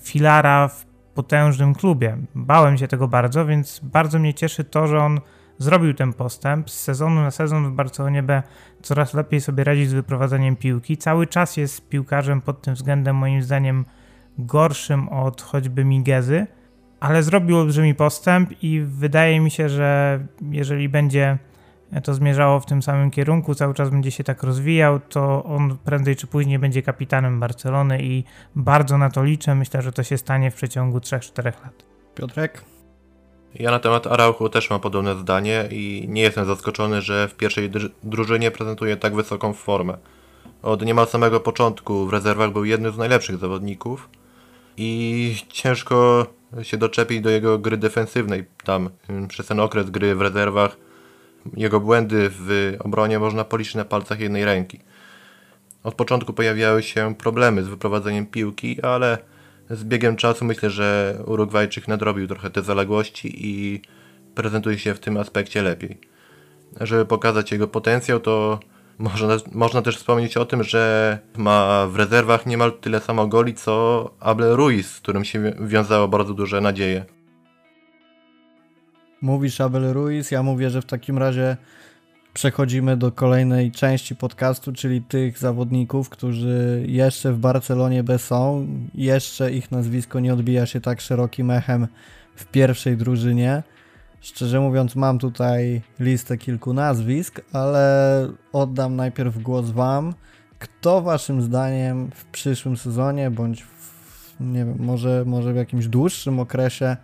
[0.00, 2.16] filara w potężnym klubie.
[2.34, 5.20] Bałem się tego bardzo, więc bardzo mnie cieszy to, że on
[5.58, 6.70] zrobił ten postęp.
[6.70, 8.42] Z sezonu na sezon w Barcelonie B
[8.82, 10.96] coraz lepiej sobie radzi z wyprowadzeniem piłki.
[10.96, 13.84] Cały czas jest piłkarzem pod tym względem moim zdaniem
[14.38, 16.46] gorszym od choćby Migezy,
[17.00, 21.38] ale zrobił olbrzymi postęp i wydaje mi się, że jeżeli będzie
[22.04, 26.16] to zmierzało w tym samym kierunku, cały czas będzie się tak rozwijał, to on prędzej
[26.16, 28.24] czy później będzie kapitanem Barcelony i
[28.56, 29.54] bardzo na to liczę.
[29.54, 31.84] Myślę, że to się stanie w przeciągu 3-4 lat.
[32.14, 32.64] Piotrek?
[33.54, 37.70] Ja na temat Arauchu też mam podobne zdanie i nie jestem zaskoczony, że w pierwszej
[38.02, 39.96] drużynie prezentuje tak wysoką formę.
[40.62, 44.08] Od niemal samego początku w rezerwach był jednym z najlepszych zawodników
[44.76, 46.26] i ciężko
[46.62, 48.90] się doczepić do jego gry defensywnej tam
[49.28, 50.76] przez ten okres gry w rezerwach
[51.54, 54.80] jego błędy w obronie można policzyć na palcach jednej ręki.
[55.84, 59.18] Od początku pojawiały się problemy z wyprowadzeniem piłki, ale
[59.70, 63.82] z biegiem czasu myślę, że Urugwajczyk nadrobił trochę te zaległości i
[64.34, 65.98] prezentuje się w tym aspekcie lepiej.
[66.80, 68.60] żeby pokazać jego potencjał, to
[68.98, 74.10] można, można też wspomnieć o tym, że ma w rezerwach niemal tyle samo goli co
[74.20, 77.15] Abel Ruiz, z którym się wiązało bardzo duże nadzieje.
[79.26, 81.56] Mówisz Abel Ruiz, ja mówię, że w takim razie
[82.34, 89.52] przechodzimy do kolejnej części podcastu, czyli tych zawodników, którzy jeszcze w Barcelonie B są, jeszcze
[89.52, 91.86] ich nazwisko nie odbija się tak szerokim echem
[92.36, 93.62] w pierwszej drużynie.
[94.20, 100.14] Szczerze mówiąc, mam tutaj listę kilku nazwisk, ale oddam najpierw głos Wam.
[100.58, 106.40] Kto Waszym zdaniem w przyszłym sezonie, bądź w, nie wiem, może, może w jakimś dłuższym
[106.40, 106.96] okresie,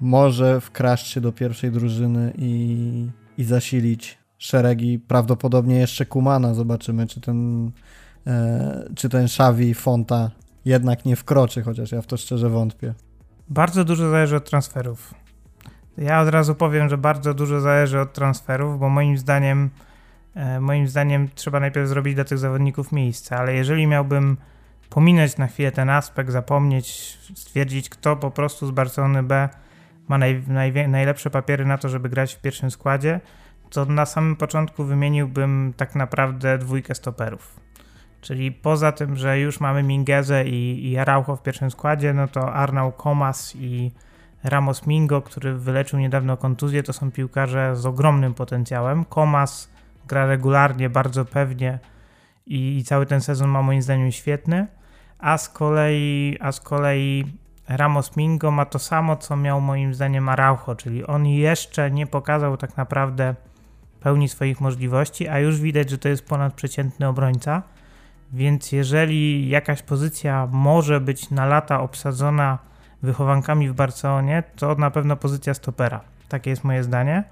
[0.00, 3.08] może wkraść się do pierwszej drużyny i,
[3.38, 6.54] i zasilić szeregi, prawdopodobnie jeszcze Kumana.
[6.54, 7.70] Zobaczymy, czy ten,
[8.26, 10.30] e, czy ten Xavi Fonta
[10.64, 12.94] jednak nie wkroczy, chociaż ja w to szczerze wątpię.
[13.48, 15.14] Bardzo dużo zależy od transferów.
[15.98, 19.70] Ja od razu powiem, że bardzo dużo zależy od transferów, bo moim zdaniem
[20.34, 24.36] e, moim zdaniem trzeba najpierw zrobić dla tych zawodników miejsce, ale jeżeli miałbym
[24.90, 29.48] pominąć na chwilę ten aspekt, zapomnieć, stwierdzić, kto po prostu z Barcelony B
[30.10, 33.20] ma naj, naj, najlepsze papiery na to, żeby grać w pierwszym składzie,
[33.70, 37.60] to na samym początku wymieniłbym tak naprawdę dwójkę stoperów.
[38.20, 42.52] Czyli poza tym, że już mamy Mingezę i, i Araujo w pierwszym składzie, no to
[42.52, 43.90] Arnau Comas i
[44.44, 49.04] Ramos Mingo, który wyleczył niedawno kontuzję, to są piłkarze z ogromnym potencjałem.
[49.14, 49.70] Comas
[50.08, 51.78] gra regularnie, bardzo pewnie
[52.46, 54.66] i, i cały ten sezon ma moim zdaniem świetny.
[55.18, 57.39] A z kolei, a z kolei
[57.70, 62.56] Ramos Mingo ma to samo, co miał moim zdaniem Araujo, czyli on jeszcze nie pokazał
[62.56, 63.34] tak naprawdę
[64.00, 67.62] pełni swoich możliwości, a już widać, że to jest ponadprzeciętny obrońca.
[68.32, 72.58] Więc jeżeli jakaś pozycja może być na lata obsadzona
[73.02, 76.00] wychowankami w Barcelonie, to na pewno pozycja stopera.
[76.28, 77.24] Takie jest moje zdanie.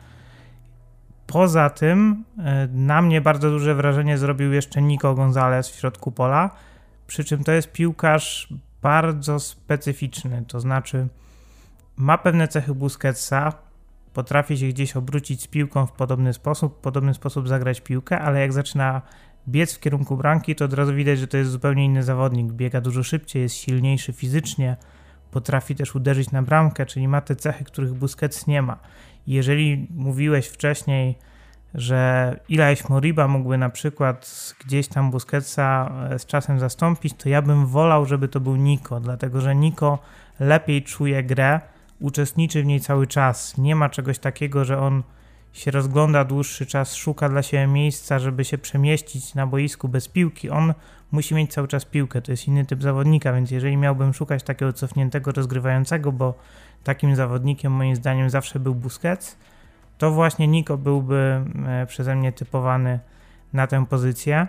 [1.27, 6.51] Poza tym e, na mnie bardzo duże wrażenie zrobił jeszcze Nico Gonzalez w środku pola,
[7.07, 8.49] przy czym to jest piłkarz
[8.83, 11.09] bardzo specyficzny, to znaczy
[11.97, 13.53] ma pewne cechy Busquetsa,
[14.13, 18.41] potrafi się gdzieś obrócić z piłką w podobny sposób, w podobny sposób zagrać piłkę, ale
[18.41, 19.03] jak zaczyna
[19.49, 22.53] biec w kierunku bramki, to od razu widać, że to jest zupełnie inny zawodnik.
[22.53, 24.77] Biega dużo szybciej, jest silniejszy fizycznie,
[25.31, 28.79] potrafi też uderzyć na bramkę, czyli ma te cechy, których Busquets nie ma.
[29.27, 31.19] Jeżeli mówiłeś wcześniej,
[31.75, 37.43] że Ilaś Moriba mógłby na przykład gdzieś tam Busquetsa e, z czasem zastąpić, to ja
[37.43, 39.99] bym wolał, żeby to był Nico, dlatego że Nico
[40.41, 41.61] lepiej czuje grę,
[42.01, 43.59] uczestniczy w niej cały czas.
[43.59, 45.03] Nie ma czegoś takiego, że on
[45.53, 50.51] się rozgląda dłuższy czas, szuka dla siebie miejsca, żeby się przemieścić na boisku bez piłki.
[50.51, 50.75] On
[51.13, 54.73] musi mieć cały czas piłkę, to jest inny typ zawodnika, więc jeżeli miałbym szukać takiego
[54.73, 56.35] cofniętego rozgrywającego, bo
[56.85, 59.37] takim zawodnikiem moim zdaniem zawsze był Busquets,
[59.99, 62.99] to właśnie Nico byłby e, przeze mnie typowany
[63.53, 64.47] na tę pozycję.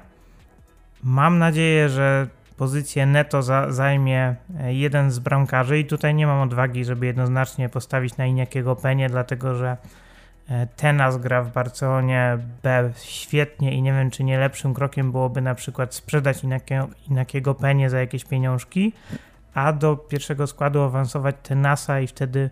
[1.03, 6.41] Mam nadzieję, że pozycję neto za, zajmie e, jeden z bramkarzy i tutaj nie mam
[6.41, 9.77] odwagi, żeby jednoznacznie postawić na Iniakiego Penie, dlatego że
[10.49, 15.41] E, Tenas gra w Barcelonie B świetnie i nie wiem, czy nie lepszym krokiem byłoby
[15.41, 16.41] na przykład sprzedać
[17.09, 18.93] inakiego Penie za jakieś pieniążki,
[19.53, 22.49] a do pierwszego składu awansować Tenasa i wtedy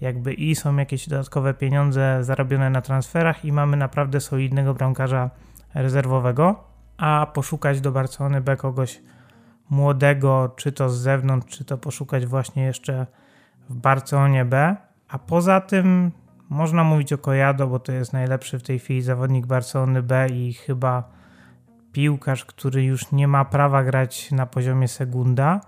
[0.00, 5.30] jakby i są jakieś dodatkowe pieniądze zarobione na transferach i mamy naprawdę solidnego bramkarza
[5.74, 6.64] rezerwowego,
[6.96, 9.02] a poszukać do Barcelony B kogoś
[9.70, 13.06] młodego, czy to z zewnątrz, czy to poszukać właśnie jeszcze
[13.68, 14.76] w Barcelonie B.
[15.08, 16.12] A poza tym
[16.48, 20.52] można mówić o Kojado, bo to jest najlepszy w tej chwili zawodnik Barcelony B i
[20.52, 21.10] chyba
[21.92, 25.60] piłkarz, który już nie ma prawa grać na poziomie segunda.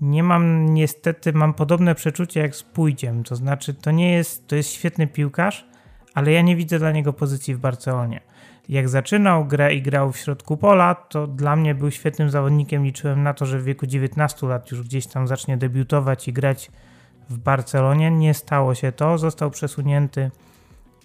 [0.00, 4.56] Nie mam niestety, mam podobne przeczucie jak z Pójciem, to znaczy to nie jest, to
[4.56, 5.66] jest świetny piłkarz,
[6.14, 8.20] ale ja nie widzę dla niego pozycji w Barcelonie.
[8.68, 12.84] Jak zaczynał grę i grał w środku pola, to dla mnie był świetnym zawodnikiem.
[12.84, 16.70] Liczyłem na to, że w wieku 19 lat już gdzieś tam zacznie debiutować i grać
[17.30, 18.10] w Barcelonie.
[18.10, 20.30] Nie stało się to, został przesunięty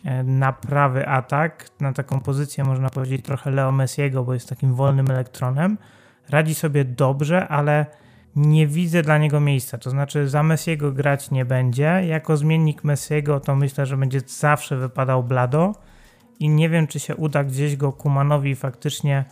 [0.06, 4.74] e, na prawy atak, na taką pozycję można powiedzieć trochę Leo Messiego, bo jest takim
[4.74, 5.78] wolnym elektronem.
[6.30, 7.86] Radzi sobie dobrze, ale
[8.36, 9.78] nie widzę dla niego miejsca.
[9.78, 12.04] To znaczy za Messiego grać nie będzie.
[12.08, 15.76] Jako zmiennik Messiego to myślę, że będzie zawsze wypadał blado
[16.40, 19.26] i nie wiem, czy się uda gdzieś go Kumanowi faktycznie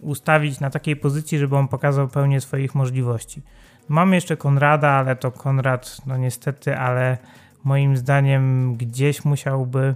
[0.00, 3.42] ustawić na takiej pozycji, żeby on pokazał pełnię swoich możliwości.
[3.88, 7.18] Mamy jeszcze Konrada, ale to Konrad, no niestety, ale
[7.64, 9.94] moim zdaniem gdzieś musiałby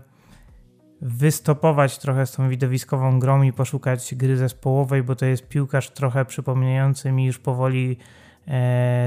[1.00, 6.24] wystopować trochę z tą widowiskową grą i poszukać gry zespołowej, bo to jest piłkarz trochę
[6.24, 7.98] przypominający mi już powoli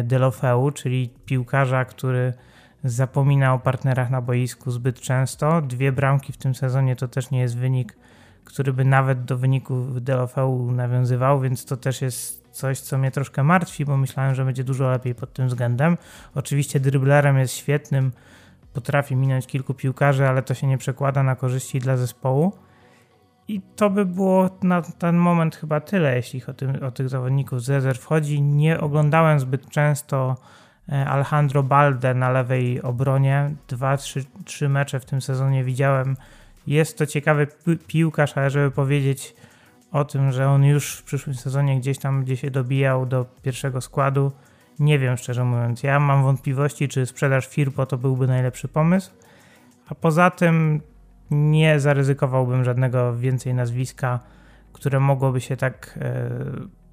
[0.04, 2.34] Delofeu, czyli piłkarza, który
[2.84, 5.62] zapomina o partnerach na boisku zbyt często.
[5.62, 7.98] Dwie bramki w tym sezonie to też nie jest wynik,
[8.44, 13.44] który by nawet do wyniku DLFU nawiązywał, więc to też jest coś, co mnie troszkę
[13.44, 15.98] martwi, bo myślałem, że będzie dużo lepiej pod tym względem.
[16.36, 18.12] Oczywiście dryblerem jest świetnym,
[18.74, 22.54] potrafi minąć kilku piłkarzy, ale to się nie przekłada na korzyści dla zespołu.
[23.48, 27.62] I to by było na ten moment chyba tyle, jeśli o, tym, o tych zawodników
[27.62, 28.42] z rezerw chodzi.
[28.42, 30.36] Nie oglądałem zbyt często
[30.90, 33.56] e, Alejandro Balde na lewej obronie.
[33.68, 36.18] Dwa, trzy, trzy mecze w tym sezonie widziałem.
[36.68, 37.48] Jest to ciekawy
[37.88, 39.36] piłkarz, ale żeby powiedzieć
[39.92, 43.82] o tym, że on już w przyszłym sezonie gdzieś tam gdzie się dobijał do pierwszego
[43.82, 44.32] składu,
[44.80, 45.84] nie wiem szczerze mówiąc.
[45.84, 49.12] Ja mam wątpliwości, czy sprzedaż Firpo to byłby najlepszy pomysł.
[49.90, 50.82] A poza tym
[51.32, 54.20] nie zaryzykowałbym żadnego więcej nazwiska,
[54.74, 56.30] które mogłoby się tak e,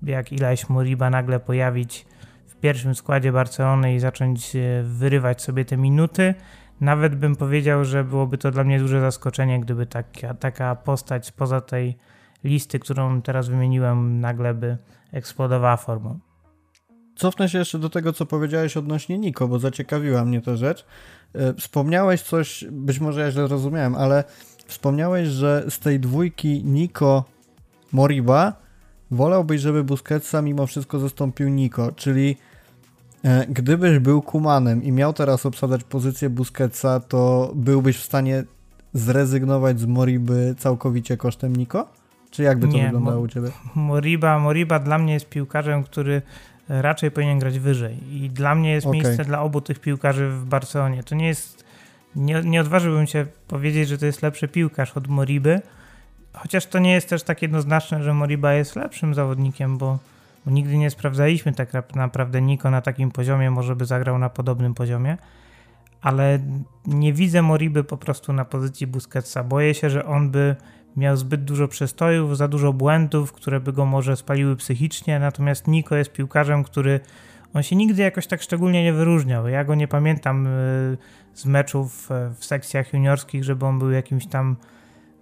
[0.02, 2.06] jak Ilaś Muriba nagle pojawić
[2.46, 6.34] w pierwszym składzie Barcelony i zacząć e, wyrywać sobie te minuty.
[6.80, 11.60] Nawet bym powiedział, że byłoby to dla mnie duże zaskoczenie, gdyby taka, taka postać poza
[11.60, 11.96] tej
[12.44, 14.78] listy, którą teraz wymieniłem, nagle by
[15.12, 16.18] eksplodowała formą.
[17.16, 20.84] Cofnę się jeszcze do tego, co powiedziałeś odnośnie Niko, bo zaciekawiła mnie ta rzecz.
[21.34, 24.24] E, wspomniałeś coś, być może ja źle rozumiałem, ale
[24.66, 27.24] wspomniałeś, że z tej dwójki Niko
[27.92, 28.52] Moriba
[29.10, 32.36] wolałbyś, żeby Busquetsa mimo wszystko zastąpił Niko, czyli
[33.24, 38.44] e, gdybyś był Kumanem i miał teraz obsadzać pozycję Busquetsa, to byłbyś w stanie
[38.92, 41.88] zrezygnować z Moriby całkowicie kosztem Niko?
[42.30, 43.48] Czy jakby to Nie, wyglądało u Ciebie?
[43.74, 46.22] Moriba, Moriba dla mnie jest piłkarzem, który
[46.80, 48.14] raczej powinien grać wyżej.
[48.14, 49.00] I dla mnie jest okay.
[49.00, 51.02] miejsce dla obu tych piłkarzy w Barcelonie.
[51.02, 51.64] To nie jest.
[52.16, 55.60] Nie, nie odważyłbym się powiedzieć, że to jest lepszy piłkarz od Moriby,
[56.32, 59.98] chociaż to nie jest też tak jednoznaczne, że Moriba jest lepszym zawodnikiem, bo,
[60.46, 64.74] bo nigdy nie sprawdzaliśmy tak naprawdę Niko na takim poziomie, może by zagrał na podobnym
[64.74, 65.16] poziomie.
[66.02, 66.38] Ale
[66.86, 69.44] nie widzę Moriby po prostu na pozycji Busquetsa.
[69.44, 70.56] Boję się, że on by
[70.96, 75.96] miał zbyt dużo przestojów, za dużo błędów, które by go może spaliły psychicznie, natomiast Niko
[75.96, 77.00] jest piłkarzem, który
[77.54, 79.48] on się nigdy jakoś tak szczególnie nie wyróżniał.
[79.48, 80.96] Ja go nie pamiętam y,
[81.34, 84.56] z meczów e, w sekcjach juniorskich, żeby on był jakimś tam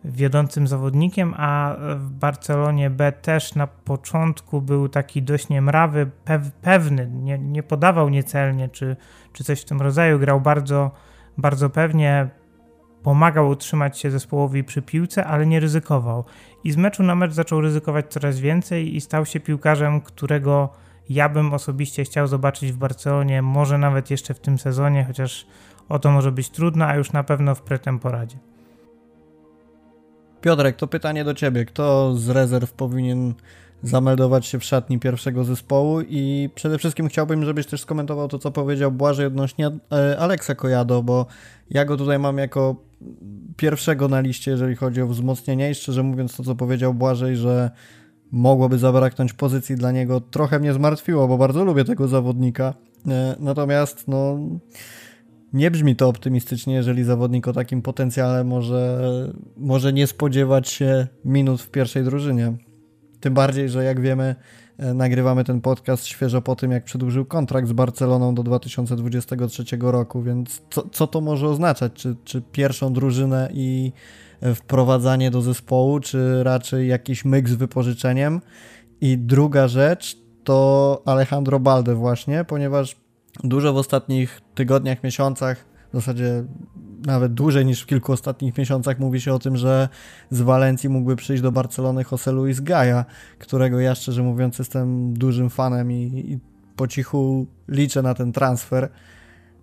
[0.05, 6.11] wiodącym zawodnikiem, a w Barcelonie B też na początku był taki dość niemrawy,
[6.63, 8.97] pewny, nie, nie podawał niecelnie czy,
[9.33, 10.91] czy coś w tym rodzaju, grał bardzo,
[11.39, 12.29] bardzo pewnie,
[13.03, 16.25] pomagał utrzymać się zespołowi przy piłce, ale nie ryzykował.
[16.65, 20.69] I z meczu na mecz zaczął ryzykować coraz więcej i stał się piłkarzem, którego
[21.09, 25.47] ja bym osobiście chciał zobaczyć w Barcelonie, może nawet jeszcze w tym sezonie, chociaż
[25.89, 28.37] o to może być trudno, a już na pewno w pretemporadzie.
[30.41, 31.65] Piotrek, to pytanie do ciebie.
[31.65, 33.35] Kto z rezerw powinien
[33.83, 38.51] zameldować się w szatni pierwszego zespołu i przede wszystkim chciałbym, żebyś też skomentował to, co
[38.51, 41.27] powiedział Błażej odnośnie e, Aleksa Kojado, bo
[41.71, 42.77] ja go tutaj mam jako
[43.57, 47.71] pierwszego na liście, jeżeli chodzi o wzmocnienie i szczerze mówiąc to, co powiedział Błażej, że
[48.33, 52.75] mogłoby zabraknąć pozycji dla niego, trochę mnie zmartwiło, bo bardzo lubię tego zawodnika.
[53.09, 54.39] E, natomiast no
[55.53, 59.01] nie brzmi to optymistycznie, jeżeli zawodnik o takim potencjale może,
[59.57, 62.53] może nie spodziewać się minut w pierwszej drużynie.
[63.21, 64.35] Tym bardziej, że jak wiemy,
[64.79, 70.23] e, nagrywamy ten podcast świeżo po tym, jak przedłużył kontrakt z Barceloną do 2023 roku,
[70.23, 71.93] więc co, co to może oznaczać?
[71.93, 73.93] Czy, czy pierwszą drużynę i
[74.41, 78.41] e, wprowadzanie do zespołu, czy raczej jakiś myk z wypożyczeniem?
[79.01, 82.97] I druga rzecz to Alejandro Balde właśnie, ponieważ
[83.45, 86.45] dużo w ostatnich tygodniach, miesiącach w zasadzie
[87.07, 89.89] nawet dłużej niż w kilku ostatnich miesiącach mówi się o tym, że
[90.31, 93.05] z Walencji mógłby przyjść do Barcelony Jose Luis Gaia,
[93.39, 96.39] którego ja szczerze mówiąc jestem dużym fanem i, i
[96.77, 98.89] po cichu liczę na ten transfer.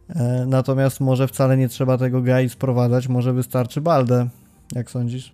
[0.10, 4.28] E, natomiast może wcale nie trzeba tego Gai sprowadzać, może wystarczy Balde.
[4.76, 5.34] Jak sądzisz?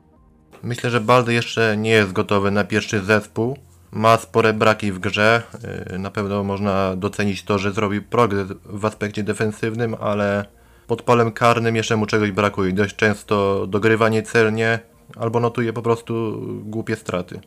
[0.64, 3.58] Myślę, że Balde jeszcze nie jest gotowy na pierwszy zespół.
[3.92, 5.44] Ma spore braki w grze.
[5.64, 10.46] E, na pewno można docenić to, że zrobił progres w aspekcie defensywnym, ale
[10.94, 12.74] pod polem karnym jeszcze mu czegoś brakuje.
[12.74, 14.80] Dość często dogrywa niecelnie
[15.16, 17.40] albo notuje po prostu głupie straty.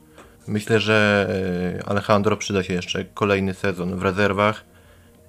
[0.46, 1.28] Myślę, że
[1.80, 4.64] e, Alejandro przyda się jeszcze kolejny sezon w rezerwach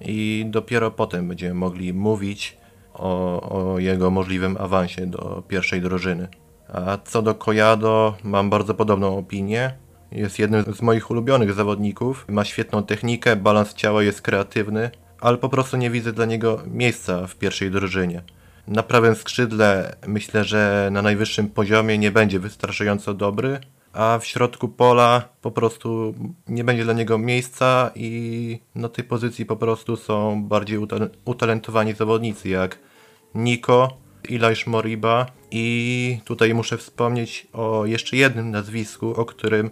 [0.00, 2.56] i dopiero potem będziemy mogli mówić
[2.94, 6.28] o, o jego możliwym awansie do pierwszej drużyny.
[6.68, 9.72] A co do Kojado, mam bardzo podobną opinię.
[10.12, 12.26] Jest jednym z moich ulubionych zawodników.
[12.28, 14.90] Ma świetną technikę, balans ciała jest kreatywny
[15.20, 18.22] ale po prostu nie widzę dla niego miejsca w pierwszej drużynie.
[18.66, 23.60] Na prawym skrzydle myślę, że na najwyższym poziomie nie będzie wystarczająco dobry,
[23.92, 26.14] a w środku pola po prostu
[26.48, 30.78] nie będzie dla niego miejsca i na tej pozycji po prostu są bardziej
[31.24, 32.78] utalentowani zawodnicy jak
[33.34, 33.96] Niko,
[34.28, 39.70] Ilaś Moriba i tutaj muszę wspomnieć o jeszcze jednym nazwisku, o którym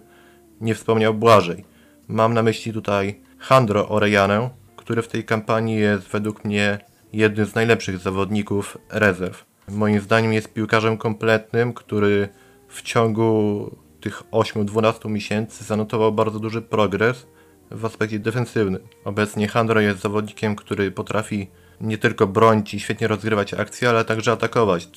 [0.61, 1.65] nie wspomniał Błażej.
[2.09, 4.51] Mam na myśli tutaj Handro Orejanę,
[4.87, 6.79] który w tej kampanii jest według mnie
[7.13, 9.45] jednym z najlepszych zawodników rezerw.
[9.69, 12.29] Moim zdaniem jest piłkarzem kompletnym, który
[12.69, 13.71] w ciągu
[14.01, 17.27] tych 8-12 miesięcy zanotował bardzo duży progres
[17.71, 18.83] w aspekcie defensywnym.
[19.05, 21.49] Obecnie Handro jest zawodnikiem, który potrafi
[21.81, 24.89] nie tylko bronić i świetnie rozgrywać akcje, ale także atakować.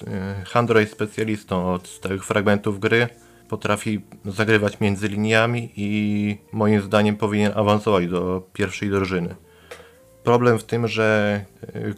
[0.45, 3.07] Handro jest specjalistą od stałych fragmentów gry,
[3.47, 9.35] potrafi zagrywać między liniami i moim zdaniem powinien awansować do pierwszej drużyny.
[10.23, 11.45] Problem w tym, że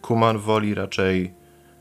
[0.01, 1.33] Kuman woli raczej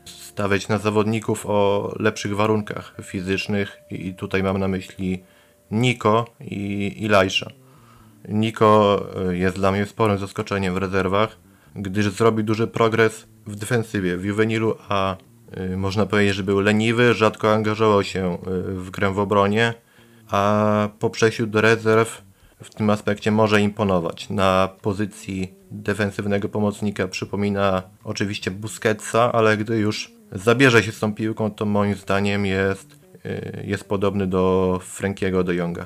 [0.05, 5.23] stawiać na zawodników o lepszych warunkach fizycznych i tutaj mam na myśli
[5.71, 7.51] Niko i Ilajsza.
[8.27, 11.37] Niko e, jest dla mnie sporym zaskoczeniem w rezerwach,
[11.75, 15.17] gdyż zrobił duży progres w defensywie, w juvenilu, a
[15.51, 19.73] e, można powiedzieć, że był leniwy, rzadko angażował się w grę w obronie,
[20.31, 22.21] a po przejściu do rezerw
[22.63, 24.29] w tym aspekcie może imponować.
[24.29, 31.51] Na pozycji defensywnego pomocnika przypomina oczywiście Busquetsa, ale gdy już zabierze się z tą piłką,
[31.51, 32.99] to moim zdaniem jest,
[33.63, 35.85] jest podobny do Frankiego de Jonga.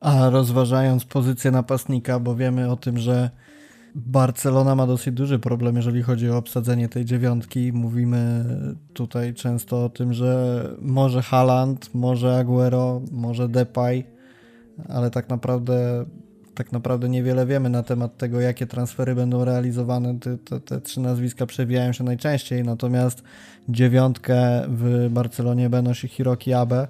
[0.00, 3.30] A rozważając pozycję napastnika, bo wiemy o tym, że
[3.94, 7.72] Barcelona ma dosyć duży problem, jeżeli chodzi o obsadzenie tej dziewiątki.
[7.72, 8.44] Mówimy
[8.94, 14.04] tutaj często o tym, że może Haaland, może Aguero, może Depay,
[14.88, 16.04] ale tak naprawdę
[16.54, 20.18] tak naprawdę niewiele wiemy na temat tego, jakie transfery będą realizowane.
[20.18, 23.22] Te, te, te, trzy nazwiska przewijają się najczęściej, natomiast
[23.68, 26.88] dziewiątkę w Barcelonie benosi Hiroki Abe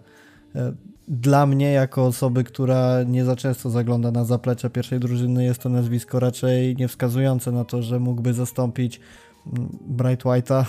[1.08, 5.68] dla mnie, jako osoby, która nie za często zagląda na zaplecze pierwszej drużyny, jest to
[5.68, 9.00] nazwisko raczej niewskazujące na to, że mógłby zastąpić
[9.46, 10.66] mm, Bright White'a e,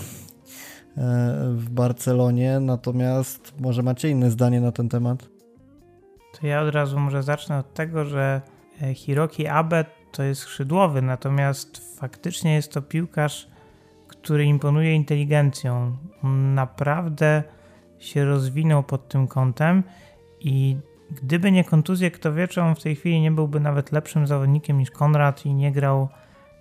[1.55, 5.34] w Barcelonie, natomiast może macie inne zdanie na ten temat?
[6.39, 8.41] To ja od razu może zacznę od tego, że
[8.81, 13.47] e, Hiroki Abe to jest skrzydłowy, natomiast faktycznie jest to piłkarz,
[14.07, 15.97] który imponuje inteligencją.
[16.53, 17.43] Naprawdę
[17.99, 19.83] się rozwinął pod tym kątem
[20.39, 20.77] i
[21.11, 24.77] gdyby nie kontuzje, kto wie, czy on w tej chwili nie byłby nawet lepszym zawodnikiem
[24.77, 26.09] niż Konrad i nie grał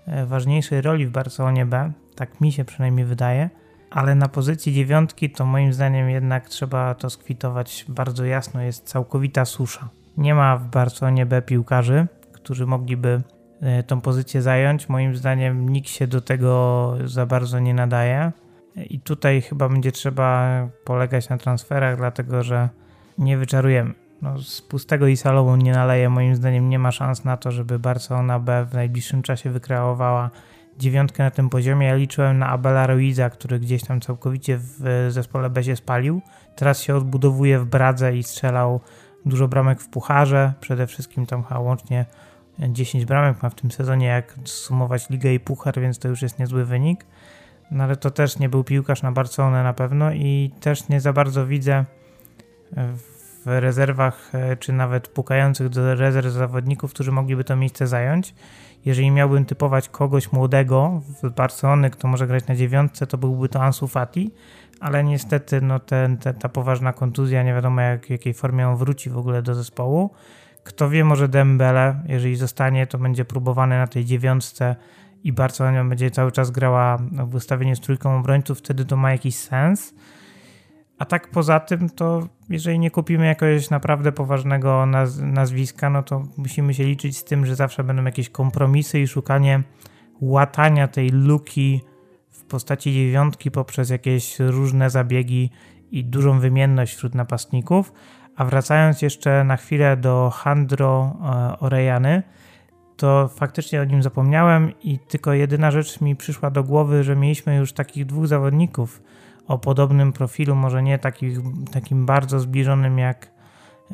[0.06, 1.92] e, ważniejszej roli w Barcelonie B.
[2.14, 3.50] Tak mi się przynajmniej wydaje.
[3.94, 8.62] Ale na pozycji dziewiątki to moim zdaniem jednak trzeba to skwitować bardzo jasno.
[8.62, 9.88] Jest całkowita susza.
[10.16, 13.22] Nie ma w Barcelonie B piłkarzy, którzy mogliby
[13.60, 14.88] e, tą pozycję zająć.
[14.88, 18.32] Moim zdaniem nikt się do tego za bardzo nie nadaje.
[18.76, 20.48] I tutaj chyba będzie trzeba
[20.84, 22.68] polegać na transferach, dlatego że
[23.18, 23.94] nie wyczarujemy.
[24.22, 26.10] No, z pustego i salową nie naleje.
[26.10, 30.30] Moim zdaniem nie ma szans na to, żeby Barcelona B w najbliższym czasie wykreowała
[30.78, 31.86] dziewiątkę na tym poziomie.
[31.86, 36.22] Ja liczyłem na Abela Ruiza, który gdzieś tam całkowicie w zespole B się spalił.
[36.56, 38.80] Teraz się odbudowuje w Bradze i strzelał
[39.26, 40.52] dużo bramek w pucharze.
[40.60, 42.06] Przede wszystkim tam chyba łącznie
[42.58, 46.38] 10 bramek ma w tym sezonie, jak sumować ligę i puchar, więc to już jest
[46.38, 47.06] niezły wynik.
[47.70, 51.12] No ale to też nie był piłkarz na Barcelonę na pewno i też nie za
[51.12, 51.84] bardzo widzę
[53.44, 58.34] w rezerwach, e, czy nawet pukających do rezerw zawodników, którzy mogliby to miejsce zająć.
[58.84, 63.62] Jeżeli miałbym typować kogoś młodego w Barcelony, kto może grać na dziewiątce, to byłby to
[63.62, 64.30] Ansu Fati,
[64.80, 69.10] ale niestety no ten, te, ta poważna kontuzja, nie wiadomo jak, jakiej formie on wróci
[69.10, 70.10] w ogóle do zespołu.
[70.64, 74.76] Kto wie, może Dembele, jeżeli zostanie, to będzie próbowany na tej dziewiątce
[75.24, 79.36] i Barcelona będzie cały czas grała w ustawieniu z trójką obrońców, wtedy to ma jakiś
[79.36, 79.94] sens.
[80.98, 86.22] A tak poza tym, to jeżeli nie kupimy jakiegoś naprawdę poważnego naz nazwiska, no to
[86.36, 89.62] musimy się liczyć z tym, że zawsze będą jakieś kompromisy i szukanie
[90.20, 91.80] łatania tej luki
[92.30, 95.50] w postaci dziewiątki poprzez jakieś różne zabiegi
[95.90, 97.92] i dużą wymienność wśród napastników.
[98.36, 102.22] A wracając jeszcze na chwilę do Handro e, Orejany,
[102.96, 107.56] to faktycznie o nim zapomniałem i tylko jedyna rzecz mi przyszła do głowy, że mieliśmy
[107.56, 109.02] już takich dwóch zawodników
[109.48, 111.38] o podobnym profilu, może nie takich,
[111.72, 113.30] takim bardzo zbliżonym jak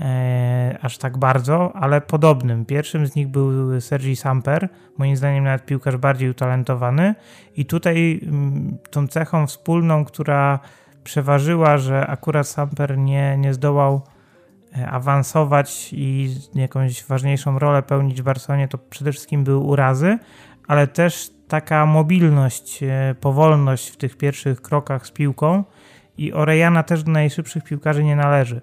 [0.00, 2.64] e, aż tak bardzo, ale podobnym.
[2.64, 7.14] Pierwszym z nich był Sergi Samper, moim zdaniem nawet piłkarz bardziej utalentowany
[7.56, 10.58] i tutaj m, mm, tą cechą wspólną, która
[11.04, 14.02] przeważyła, że akurat Samper nie, nie zdołał
[14.78, 20.18] e, awansować i jakąś ważniejszą rolę pełnić w Barcelonie, to przede wszystkim były urazy,
[20.68, 25.64] ale też taka mobilność, e, powolność w tych pierwszych krokach z piłką
[26.18, 28.60] i Orejana też do najszybszych piłkarzy nie należy.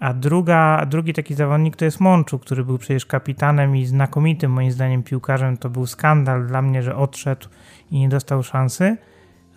[0.00, 4.72] A druga, drugi taki zawodnik to jest Mączu, który był przecież kapitanem i znakomitym moim
[4.72, 5.56] zdaniem piłkarzem.
[5.56, 7.48] To był skandal dla mnie, że odszedł
[7.90, 8.96] i nie dostał szansy.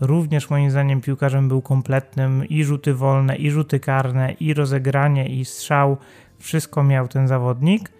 [0.01, 5.45] również moim zdaniem piłkarzem był kompletnym i rzuty wolne, i rzuty karne, i rozegranie, i
[5.45, 5.97] strzał.
[6.39, 7.91] Wszystko miał ten zawodnik.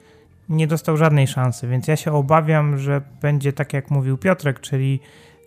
[0.54, 5.00] Nie dostał żadnej szansy, więc ja się obawiam, że będzie tak jak mówił Piotrek, czyli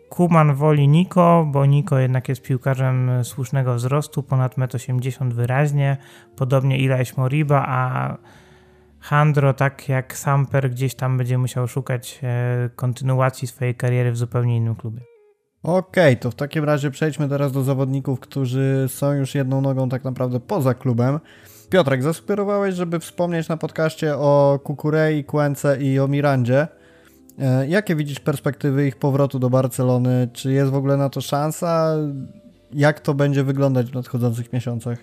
[0.08, 5.96] Kuman woli Niko, bo Niko jednak jest piłkarzem słusznego wzrostu, ponad 1,80 m wyraźnie,
[6.36, 8.16] podobnie Ilaś Moriba, a
[9.00, 14.56] Handro, tak jak Samper, gdzieś tam będzie musiał szukać e, kontynuacji swojej kariery w zupełnie
[14.56, 15.00] innym klubie.
[15.62, 19.88] Okej, okay, to w takim razie przejdźmy teraz do zawodników, którzy są już jedną nogą
[19.88, 21.20] tak naprawdę poza klubem.
[21.70, 26.68] Piotrek, zasugerowałeś, żeby wspomnieć na podcaście o Kukurei, Kłęce i o Mirandzie.
[27.38, 30.28] E, jakie widzisz perspektywy ich powrotu do Barcelony?
[30.32, 31.96] Czy jest w ogóle na to szansa?
[32.72, 34.98] Jak to będzie wyglądać w nadchodzących miesiącach?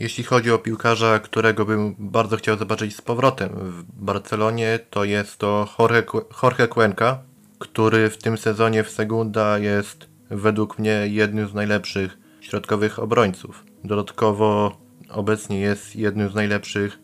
[0.00, 5.38] Jeśli chodzi o piłkarza, którego bym bardzo chciał zobaczyć z powrotem w Barcelonie, to jest
[5.38, 6.04] to Jorge,
[6.42, 7.22] Jorge Cuenca,
[7.58, 13.64] który w tym sezonie w Segunda jest według mnie jednym z najlepszych środkowych obrońców.
[13.84, 14.83] Dodatkowo
[15.14, 16.98] obecnie jest jednym z najlepszych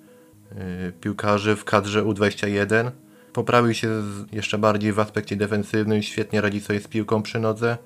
[0.89, 2.91] y, piłkarzy w kadrze U21.
[3.33, 4.03] Poprawił się
[4.33, 7.79] jeszcze bardziej w aspekcie defensywnym, świetnie radzi sobie z piłką przy nodze.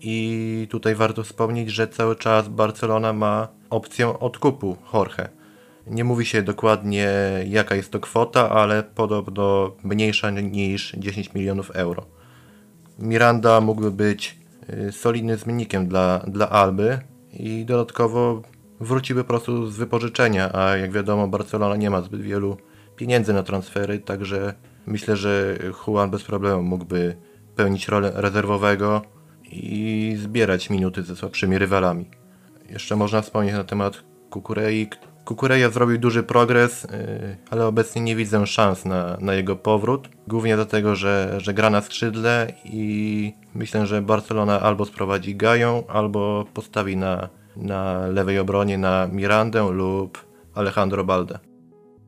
[0.00, 5.28] I tutaj warto wspomnieć, że cały czas Barcelona ma opcję odkupu Jorge.
[5.86, 7.10] Nie mówi się dokładnie
[7.46, 12.06] jaka jest to kwota, ale podobno mniejsza niż 10 milionów euro.
[12.98, 14.38] Miranda mógłby być
[14.88, 16.98] y, solidnym zmiennikiem dla, dla Alby
[17.32, 18.42] i dodatkowo
[18.80, 22.56] wróciłby po prostu z wypożyczenia, a jak wiadomo Barcelona nie ma zbyt wielu
[22.96, 24.54] pieniędzy na transfery, także
[24.86, 27.16] myślę, że Juan bez problemu mógłby
[27.56, 29.02] pełnić rolę rezerwowego
[29.52, 32.10] i zbierać minuty ze słabszymi rywalami.
[32.70, 34.88] Jeszcze można wspomnieć na temat Kukurei.
[35.24, 36.88] Kukureja zrobił duży progres, y,
[37.50, 40.08] ale obecnie nie widzę szans na, na jego powrót.
[40.28, 46.44] Głównie dlatego, że, że gra na skrzydle i myślę, że Barcelona albo sprowadzi Gają, albo
[46.54, 51.38] postawi na, na lewej obronie na Mirandę lub Alejandro Balde.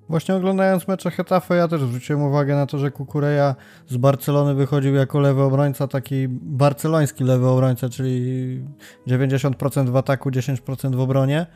[0.09, 3.55] Właśnie oglądając mecze Hetafe ja też zwróciłem uwagę na to, że Kukureja
[3.89, 8.65] z Barcelony wychodził jako lewy obrońca, taki barceloński lewy obrońca, czyli
[9.07, 11.47] 90% w ataku, 10% w obronie.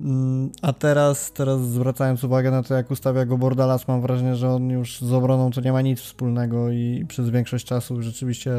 [0.00, 4.50] Mm, a teraz, teraz zwracając uwagę na to, jak ustawia go Bordalas, mam wrażenie, że
[4.50, 8.52] on już z obroną to nie ma nic wspólnego i przez większość czasu rzeczywiście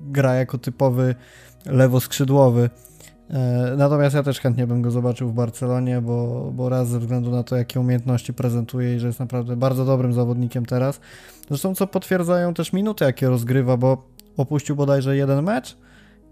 [0.00, 1.14] gra jako typowy
[1.66, 2.70] lewoskrzydłowy.
[2.70, 2.93] E,
[3.76, 7.42] natomiast ja też chętnie bym go zobaczył w Barcelonie, bo, bo raz ze względu na
[7.42, 11.00] to, jakie umiejętności prezentuje i że jest naprawdę bardzo dobrym zawodnikiem teraz.
[11.48, 15.76] Zresztą co potwierdzają też minuty, jakie rozgrywa, bo opuścił bodajże jeden mecz,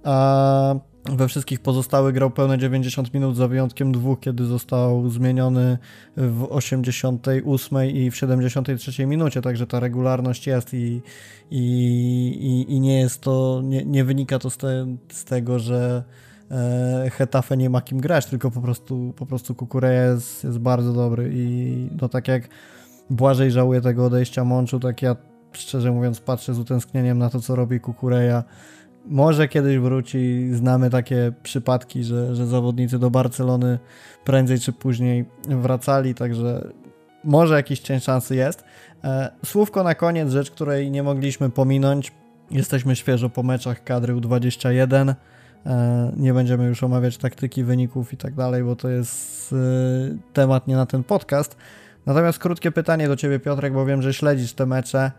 [0.05, 0.74] a
[1.05, 5.78] we wszystkich pozostałych grał pełne 90 minut, za wyjątkiem dwóch, kiedy został zmieniony
[6.16, 11.03] w 88 i w 73 minucie, także ta regularność jest i,
[11.51, 11.62] i,
[12.40, 16.32] i, i nie jest to, nie, nie wynika to z, te, z tego, że E,
[17.11, 21.30] Hetafe nie ma kim grać, tylko po prostu, po prostu Kukureja jest, jest bardzo dobry
[21.34, 22.49] i no tak jak
[23.11, 25.16] Błażej żałuje tego odejścia Mączu, tak ja
[25.53, 28.45] szczerze mówiąc patrzę z utęsknieniem na to, co robi Kukureja.
[29.07, 33.78] Może kiedyś wróci, znamy takie przypadki, że, że zawodnicy do Barcelony
[34.24, 36.68] prędzej czy później wracali, także
[37.24, 38.64] może jakiś cień szansy jest.
[39.05, 42.12] E, słówko na koniec, rzecz, której nie mogliśmy pominąć.
[42.51, 45.14] Jesteśmy świeżo po meczach kadry U21.
[45.66, 49.56] E, nie będziemy już omawiać taktyki, wyników i tak dalej, bo to jest e,
[50.32, 51.56] temat nie na ten podcast.
[52.06, 55.12] Natomiast krótkie pytanie do Ciebie, Piotrek, bo wiem, że śledzisz te mecze.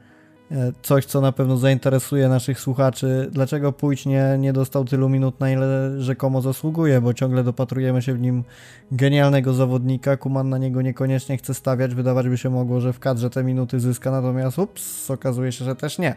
[0.51, 3.29] E, coś, co na pewno zainteresuje naszych słuchaczy.
[3.31, 8.13] Dlaczego Pójć nie, nie dostał tylu minut, na ile rzekomo zasługuje, bo ciągle dopatrujemy się
[8.13, 8.43] w nim
[8.91, 10.17] genialnego zawodnika.
[10.17, 11.95] Kuman na niego niekoniecznie chce stawiać.
[11.95, 15.75] Wydawać by się mogło, że w kadrze te minuty zyska, natomiast ups, okazuje się, że
[15.75, 16.15] też nie.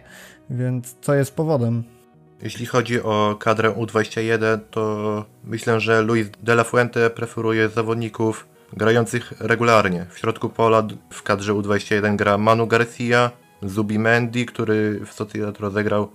[0.51, 1.96] Więc co jest powodem?
[2.43, 9.33] Jeśli chodzi o kadrę U21, to myślę, że Luis de la Fuente preferuje zawodników grających
[9.41, 10.07] regularnie.
[10.11, 10.83] W środku pola
[11.13, 13.31] w kadrze U21 gra Manu Garcia,
[13.63, 16.11] Zubimendi, który w Sociedad rozegrał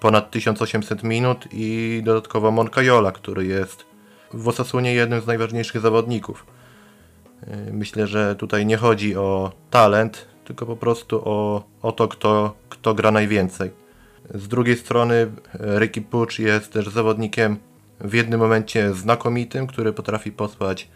[0.00, 3.84] ponad 1800 minut i dodatkowo Moncayola, który jest
[4.34, 6.46] w Osasunie jednym z najważniejszych zawodników.
[7.72, 12.94] Myślę, że tutaj nie chodzi o talent, tylko po prostu o, o to, kto, kto
[12.94, 13.70] gra najwięcej.
[14.34, 15.30] Z drugiej strony
[15.78, 17.56] Ricky Pucz jest też zawodnikiem
[18.00, 20.88] w jednym momencie znakomitym, który potrafi posłać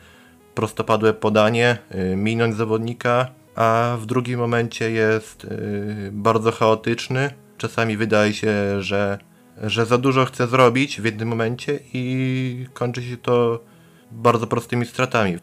[0.55, 7.30] prostopadłe podanie, y, minąć zawodnika, a w drugim momencie jest y, bardzo chaotyczny.
[7.59, 9.18] Czasami wydaje się, że,
[9.62, 13.64] że za dużo chce zrobić w jednym momencie i kończy się to
[14.11, 15.37] bardzo prostymi stratami.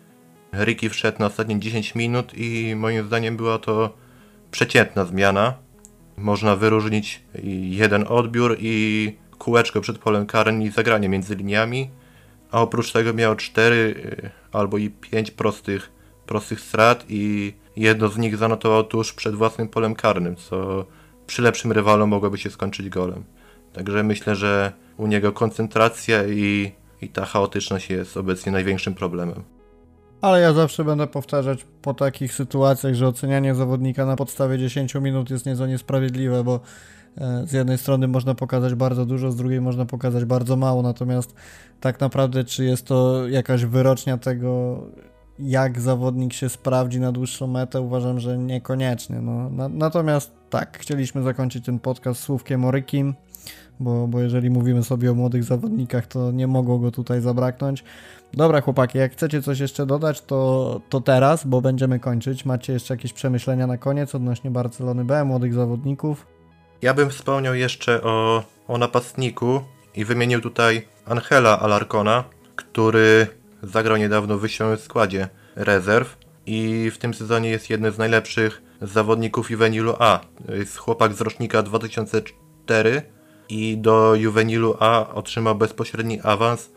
[0.54, 3.98] Ricky wszedł na ostatnie 10 minut i moim zdaniem była to
[4.52, 5.54] przeciętna zmiana
[6.20, 7.24] można wyróżnić
[7.70, 11.90] jeden odbiór i kółeczko przed polem karnym i zagranie między liniami,
[12.52, 15.92] a oprócz tego miał cztery y, albo i pięć prostych,
[16.26, 20.86] prostych strat i jedno z nich zanotował tuż przed własnym polem karnym, co
[21.28, 23.24] przy lepszym rywalu mogłoby się skończyć golem.
[23.74, 29.44] Także myślę, że u niego koncentracja i, i ta chaotyczność jest obecnie największym problemem.
[30.22, 35.30] Ale ja zawsze będę powtarzać po takich sytuacjach, że ocenianie zawodnika na podstawie 10 minut
[35.30, 36.60] jest nieco niesprawiedliwe, bo
[37.18, 41.36] e, z jednej strony można pokazać bardzo dużo, z drugiej można pokazać bardzo mało, natomiast
[41.80, 44.82] tak naprawdę czy jest to jakaś wyrocznia tego,
[45.40, 49.22] jak zawodnik się sprawdzi na dłuższą metę, uważam, że niekoniecznie.
[49.22, 49.50] No.
[49.50, 52.72] Na, natomiast tak, chcieliśmy zakończyć ten podcast słówkiem o
[53.80, 57.84] bo, bo jeżeli mówimy sobie o młodych zawodnikach, to nie mogło go tutaj zabraknąć.
[58.34, 62.46] Dobra, chłopaki, jak chcecie coś jeszcze dodać, to, to teraz, bo będziemy kończyć.
[62.46, 66.26] Macie jeszcze jakieś przemyślenia na koniec odnośnie Barcelony B, młodych zawodników?
[66.82, 69.62] Ja bym wspomniał jeszcze o, o napastniku
[69.96, 72.24] i wymienił tutaj Angela Alarcona,
[72.56, 73.28] który
[73.64, 79.52] zagrał niedawno w wyjściowym składzie rezerw i w tym sezonie jest jednym z najlepszych zawodników
[79.52, 80.20] Juvenilu A.
[80.50, 83.02] Jest chłopak z rocznika 2004
[83.50, 86.70] i do Juvenilu A otrzymał bezpośredni awans y,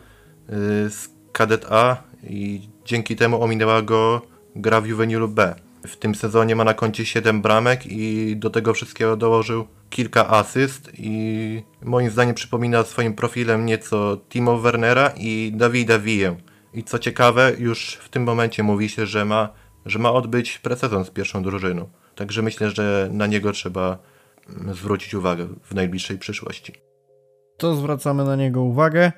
[0.90, 4.22] z kadet A i dzięki temu ominęła go
[4.56, 5.54] gra w Juvenilu B.
[5.86, 10.90] W tym sezonie ma na koncie 7 bramek i do tego wszystkiego dołożył kilka asyst
[10.98, 16.36] i moim zdaniem przypomina swoim profilem nieco Timo Wernera i Davida Villę.
[16.74, 19.48] I co ciekawe, już w tym momencie mówi się, że ma,
[19.86, 21.88] że ma odbyć presezon z pierwszą drużyną.
[22.14, 23.98] Także myślę, że na niego trzeba
[24.48, 26.72] mm, zwrócić uwagę w najbliższej przyszłości.
[27.56, 29.12] To zwracamy na niego uwagę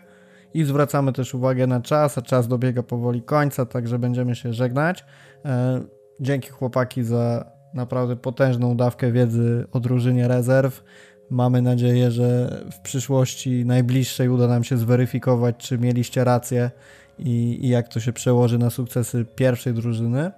[0.54, 5.04] i zwracamy też uwagę na czas, a czas dobiega powoli końca, także będziemy się żegnać.
[5.44, 5.80] E,
[6.20, 10.84] dzięki chłopaki za naprawdę potężną dawkę wiedzy o drużynie rezerw.
[11.30, 16.70] Mamy nadzieję, że w przyszłości najbliższej uda nam się zweryfikować, czy mieliście rację
[17.18, 20.30] i, i jak to się przełoży na sukcesy pierwszej drużyny.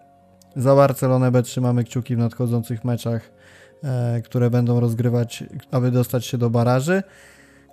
[0.57, 3.31] Za Barcelonę B trzymamy kciuki w nadchodzących meczach,
[3.85, 7.03] e, które będą rozgrywać, aby dostać się do baraży.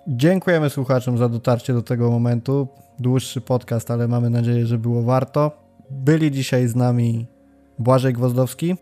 [0.08, 2.68] Dziękujemy słuchaczom za dotarcie do tego momentu.
[2.98, 5.50] Dłuższy podcast, ale mamy nadzieję, że było warto.
[5.90, 7.26] Byli dzisiaj z nami
[7.78, 8.76] Błażej Gwozdowski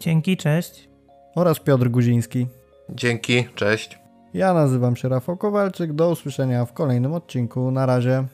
[0.00, 0.88] Dzięki, cześć.
[1.34, 2.46] oraz Piotr Guziński.
[2.90, 3.98] Dzięki, cześć.
[4.34, 5.92] Ja nazywam się Rafał Kowalczyk.
[5.92, 7.70] Do usłyszenia w kolejnym odcinku.
[7.70, 8.24] Na razie.